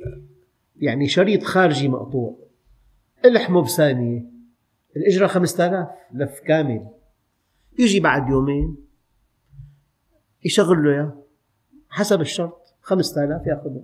يعني 0.75 1.07
شريط 1.07 1.43
خارجي 1.43 1.87
مقطوع. 1.87 2.37
الحمه 3.25 3.61
بثانية. 3.61 4.25
الإجرة 4.95 5.27
خمسة 5.27 5.67
آلاف 5.67 5.89
لف 6.13 6.39
كامل. 6.39 6.87
يجي 7.79 7.99
بعد 7.99 8.29
يومين 8.29 8.77
يشغل 10.45 10.83
له 10.83 10.91
إياه. 10.91 11.23
حسب 11.89 12.21
الشرط 12.21 12.75
خمسة 12.81 13.23
آلاف 13.23 13.47
يأخذه. 13.47 13.83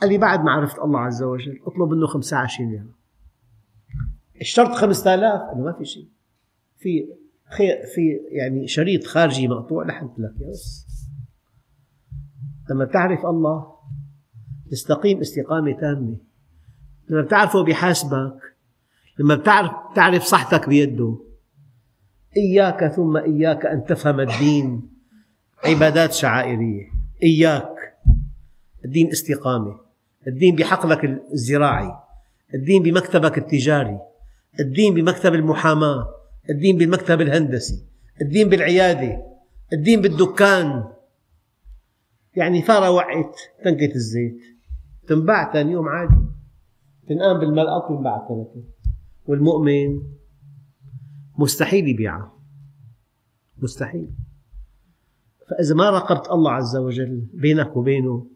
قال 0.00 0.10
لي 0.10 0.18
بعد 0.18 0.40
ما 0.44 0.50
عرفت 0.50 0.78
الله 0.78 1.00
عز 1.00 1.22
وجل 1.22 1.60
اطلب 1.66 1.90
منه 1.90 2.06
خمسة 2.06 2.36
عشرين 2.36 2.70
ليرة 2.70 2.94
الشرط 4.40 4.70
خمسة 4.70 5.14
آلاف 5.14 5.40
أنه 5.40 5.64
ما 5.64 5.72
في 5.72 5.84
شيء. 5.84 6.08
في 6.78 7.06
في 7.94 8.20
يعني 8.30 8.68
شريط 8.68 9.04
خارجي 9.04 9.48
مقطوع 9.48 9.84
لحمت 9.84 10.18
لك 10.18 10.48
بس 10.50 10.86
لما 12.70 12.84
تعرف 12.84 13.26
الله 13.26 13.73
تستقيم 14.70 15.20
استقامة 15.20 15.72
تامة. 15.80 16.16
لما 17.08 17.20
بتعرفه 17.22 17.64
بيحاسبك 17.64 18.54
لما 19.18 19.34
بتعرف 19.34 19.70
تعرف 19.94 20.22
صحتك 20.22 20.68
بيده 20.68 21.18
إياك 22.36 22.86
ثم 22.86 23.16
إياك 23.16 23.66
أن 23.66 23.84
تفهم 23.84 24.20
الدين. 24.20 24.88
عبادات 25.64 26.12
شعائرية. 26.12 26.86
إياك. 27.22 27.96
الدين 28.84 29.10
استقامة. 29.10 29.80
الدين 30.26 30.56
بحقلك 30.56 31.04
الزراعي. 31.32 31.92
الدين 32.54 32.82
بمكتبك 32.82 33.38
التجاري. 33.38 33.98
الدين 34.60 34.94
بمكتب 34.94 35.34
المحاماة. 35.34 36.08
الدين 36.50 36.78
بالمكتب 36.78 37.20
الهندسي. 37.20 37.84
الدين 38.20 38.48
بالعيادة. 38.48 39.22
الدين 39.72 40.00
بالدكان. 40.00 40.84
يعني 42.36 42.62
فارة 42.62 42.90
وعت 42.90 43.36
تنكة 43.64 43.94
الزيت. 43.94 44.40
تنباع 45.06 45.52
ثاني 45.52 45.72
يوم 45.72 45.88
عادي. 45.88 46.24
تنقام 47.08 47.40
بالملقط 47.40 47.90
وينباع 47.90 48.28
ثلاثة 48.28 48.68
والمؤمن 49.26 50.02
مستحيل 51.38 51.88
يبيعها 51.88 52.32
مستحيل. 53.58 54.10
فإذا 55.50 55.74
ما 55.74 55.90
راقبت 55.90 56.30
الله 56.30 56.52
عز 56.52 56.76
وجل 56.76 57.26
بينك 57.34 57.76
وبينه 57.76 58.26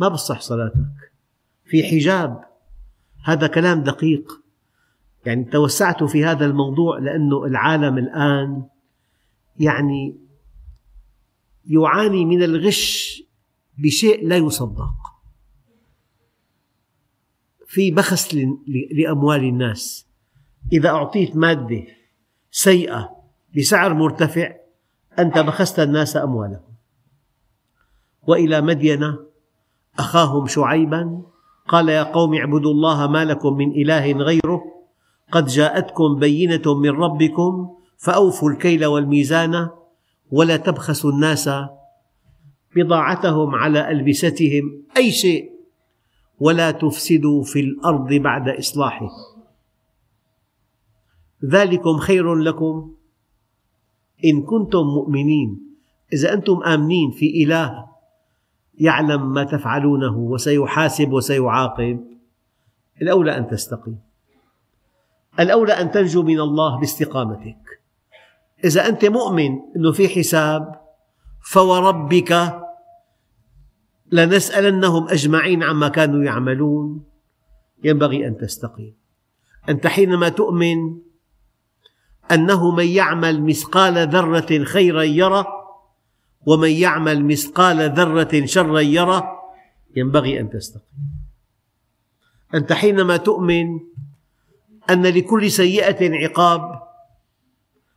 ما 0.00 0.08
بصح 0.08 0.40
صلاتك. 0.40 1.12
في 1.64 1.82
حجاب. 1.82 2.44
هذا 3.24 3.46
كلام 3.46 3.82
دقيق. 3.82 4.32
يعني 5.26 5.44
توسعت 5.44 6.04
في 6.04 6.24
هذا 6.24 6.46
الموضوع 6.46 6.98
لأنه 6.98 7.44
العالم 7.44 7.98
الآن 7.98 8.66
يعني 9.56 10.16
يعاني 11.64 12.24
من 12.24 12.42
الغش 12.42 13.22
بشيء 13.78 14.28
لا 14.28 14.36
يصدق. 14.36 15.11
في 17.72 17.90
بخس 17.90 18.36
لأموال 18.92 19.44
الناس. 19.44 20.06
إذا 20.72 20.88
أعطيت 20.88 21.36
مادة 21.36 21.84
سيئة 22.50 23.10
بسعر 23.56 23.94
مرتفع 23.94 24.52
أنت 25.18 25.38
بخست 25.38 25.80
الناس 25.80 26.16
أموالهم. 26.16 26.60
وإلى 28.22 28.60
مدين 28.60 29.16
أخاهم 29.98 30.46
شعيبا 30.46 31.22
قال 31.68 31.88
يا 31.88 32.02
قوم 32.02 32.34
اعبدوا 32.34 32.70
الله 32.70 33.06
ما 33.06 33.24
لكم 33.24 33.56
من 33.56 33.70
إله 33.70 34.12
غيره 34.12 34.62
قد 35.32 35.46
جاءتكم 35.46 36.18
بينة 36.18 36.74
من 36.74 36.90
ربكم 36.90 37.76
فأوفوا 37.98 38.50
الكيل 38.50 38.84
والميزان 38.84 39.68
ولا 40.30 40.56
تبخسوا 40.56 41.10
الناس 41.10 41.50
بضاعتهم 42.76 43.54
على 43.54 43.90
ألبستهم. 43.90 44.84
أي 44.96 45.10
شيء. 45.10 45.51
ولا 46.42 46.70
تفسدوا 46.70 47.42
في 47.42 47.60
الأرض 47.60 48.14
بعد 48.14 48.48
إصلاحه. 48.48 49.10
ذلكم 51.44 51.98
خير 51.98 52.34
لكم. 52.34 52.94
إن 54.24 54.42
كنتم 54.42 54.82
مؤمنين 54.82 55.76
إذا 56.12 56.32
أنتم 56.34 56.62
آمنين 56.62 57.10
في 57.10 57.44
إله 57.44 57.86
يعلم 58.78 59.32
ما 59.32 59.44
تفعلونه 59.44 60.18
وسيحاسب 60.18 61.12
وسيعاقب. 61.12 62.04
الأولى 63.02 63.38
أن 63.38 63.48
تستقيم. 63.48 63.98
الأولى 65.40 65.72
أن 65.72 65.90
تنجو 65.90 66.22
من 66.22 66.40
الله 66.40 66.80
باستقامتك. 66.80 67.80
إذا 68.64 68.88
أنت 68.88 69.04
مؤمن 69.04 69.58
أنه 69.76 69.92
في 69.92 70.08
حساب 70.08 70.80
فوربك 71.52 72.61
لنسألنهم 74.12 75.08
أجمعين 75.08 75.62
عما 75.62 75.88
كانوا 75.88 76.24
يعملون. 76.24 77.04
ينبغي 77.84 78.26
أن 78.26 78.36
تستقيم. 78.36 78.94
أنت 79.68 79.86
حينما 79.86 80.28
تؤمن 80.28 80.98
أنه 82.32 82.70
من 82.70 82.86
يعمل 82.86 83.42
مثقال 83.42 84.08
ذرة 84.08 84.64
خيرا 84.64 85.02
يره 85.02 85.46
ومن 86.46 86.70
يعمل 86.70 87.24
مثقال 87.24 87.90
ذرة 87.90 88.46
شرا 88.46 88.80
يره 88.80 89.42
ينبغي 89.96 90.40
أن 90.40 90.50
تستقيم. 90.50 91.12
أنت 92.54 92.72
حينما 92.72 93.16
تؤمن 93.16 93.80
أن 94.90 95.06
لكل 95.06 95.50
سيئة 95.50 96.26
عقاب 96.26 96.82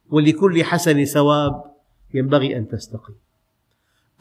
ولكل 0.09 0.63
حسن 0.63 1.05
ثواب 1.05 1.63
ينبغي 2.13 2.57
أن 2.57 2.67
تستقيم. 2.67 3.15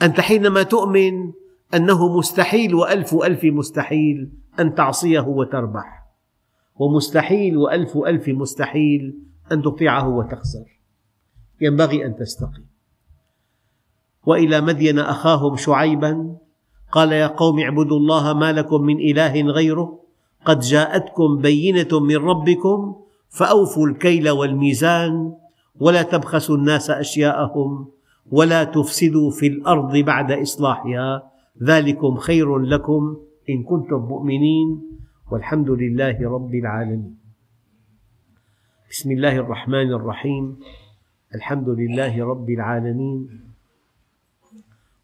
أنت 0.03 0.21
حينما 0.21 0.63
تؤمن 0.63 1.33
أنه 1.75 2.19
مستحيل 2.19 2.75
وألف 2.75 3.15
ألف 3.15 3.45
مستحيل 3.45 4.33
أن 4.61 4.75
تعصيه 4.75 5.21
وتربح. 5.21 6.05
ومستحيل 6.77 7.57
وألف 7.57 7.97
ألف 7.97 8.29
مستحيل 8.29 9.19
أن 9.53 9.63
تطيعه 9.63 10.09
وتخسر. 10.09 10.81
ينبغي 11.61 12.07
أن 12.07 12.17
تستقيم. 12.17 12.67
وإلى 14.27 14.61
مدين 14.61 14.99
أخاهم 14.99 15.57
شعيبا 15.57 16.37
قال 16.93 17.13
يا 17.13 17.27
قوم 17.27 17.61
اعبدوا 17.61 17.97
الله 17.97 18.33
ما 18.33 18.53
لكم 18.53 18.83
من 18.83 18.99
إله 18.99 19.43
غيره. 19.43 20.01
قد 20.45 20.61
جاءتكم 20.61 21.39
بينة 21.39 22.01
من 22.01 22.17
ربكم 22.17 22.97
فأوفوا 23.29 23.87
الكيل 23.87 24.31
والميزان 24.31 25.35
ولا 25.81 26.03
تبخسوا 26.03 26.57
الناس 26.57 26.91
أشياءهم 26.91 27.89
ولا 28.31 28.65
تفسدوا 28.65 29.31
في 29.31 29.47
الأرض 29.47 29.97
بعد 29.97 30.33
إصلاحها 30.33 31.34
ذلكم 31.63 32.17
خير 32.17 32.59
لكم 32.59 33.17
إن 33.51 33.63
كنتم 33.63 33.97
مؤمنين 33.97 34.83
والحمد 35.31 35.71
لله 35.71 36.19
رب 36.31 36.55
العالمين. 36.55 37.17
بسم 38.91 39.11
الله 39.11 39.37
الرحمن 39.37 39.93
الرحيم. 39.93 40.57
الحمد 41.35 41.69
لله 41.69 42.25
رب 42.27 42.51
العالمين. 42.51 43.41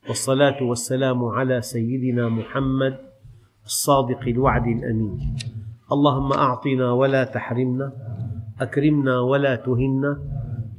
والصلاة 0.08 0.62
والسلام 0.62 1.24
على 1.24 1.62
سيدنا 1.62 2.28
محمد 2.28 2.98
الصادق 3.64 4.22
الوعد 4.28 4.66
الأمين. 4.66 5.36
اللهم 5.92 6.32
أعطنا 6.32 6.92
ولا 6.92 7.24
تحرمنا 7.24 7.92
أكرمنا 8.60 9.20
ولا 9.20 9.54
تهنا 9.56 10.18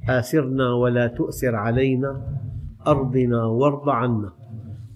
آثرنا 0.09 0.73
ولا 0.73 1.07
تؤثر 1.07 1.55
علينا 1.55 2.11
أرضنا 2.87 3.45
وارض 3.45 3.89
عنا. 3.89 4.40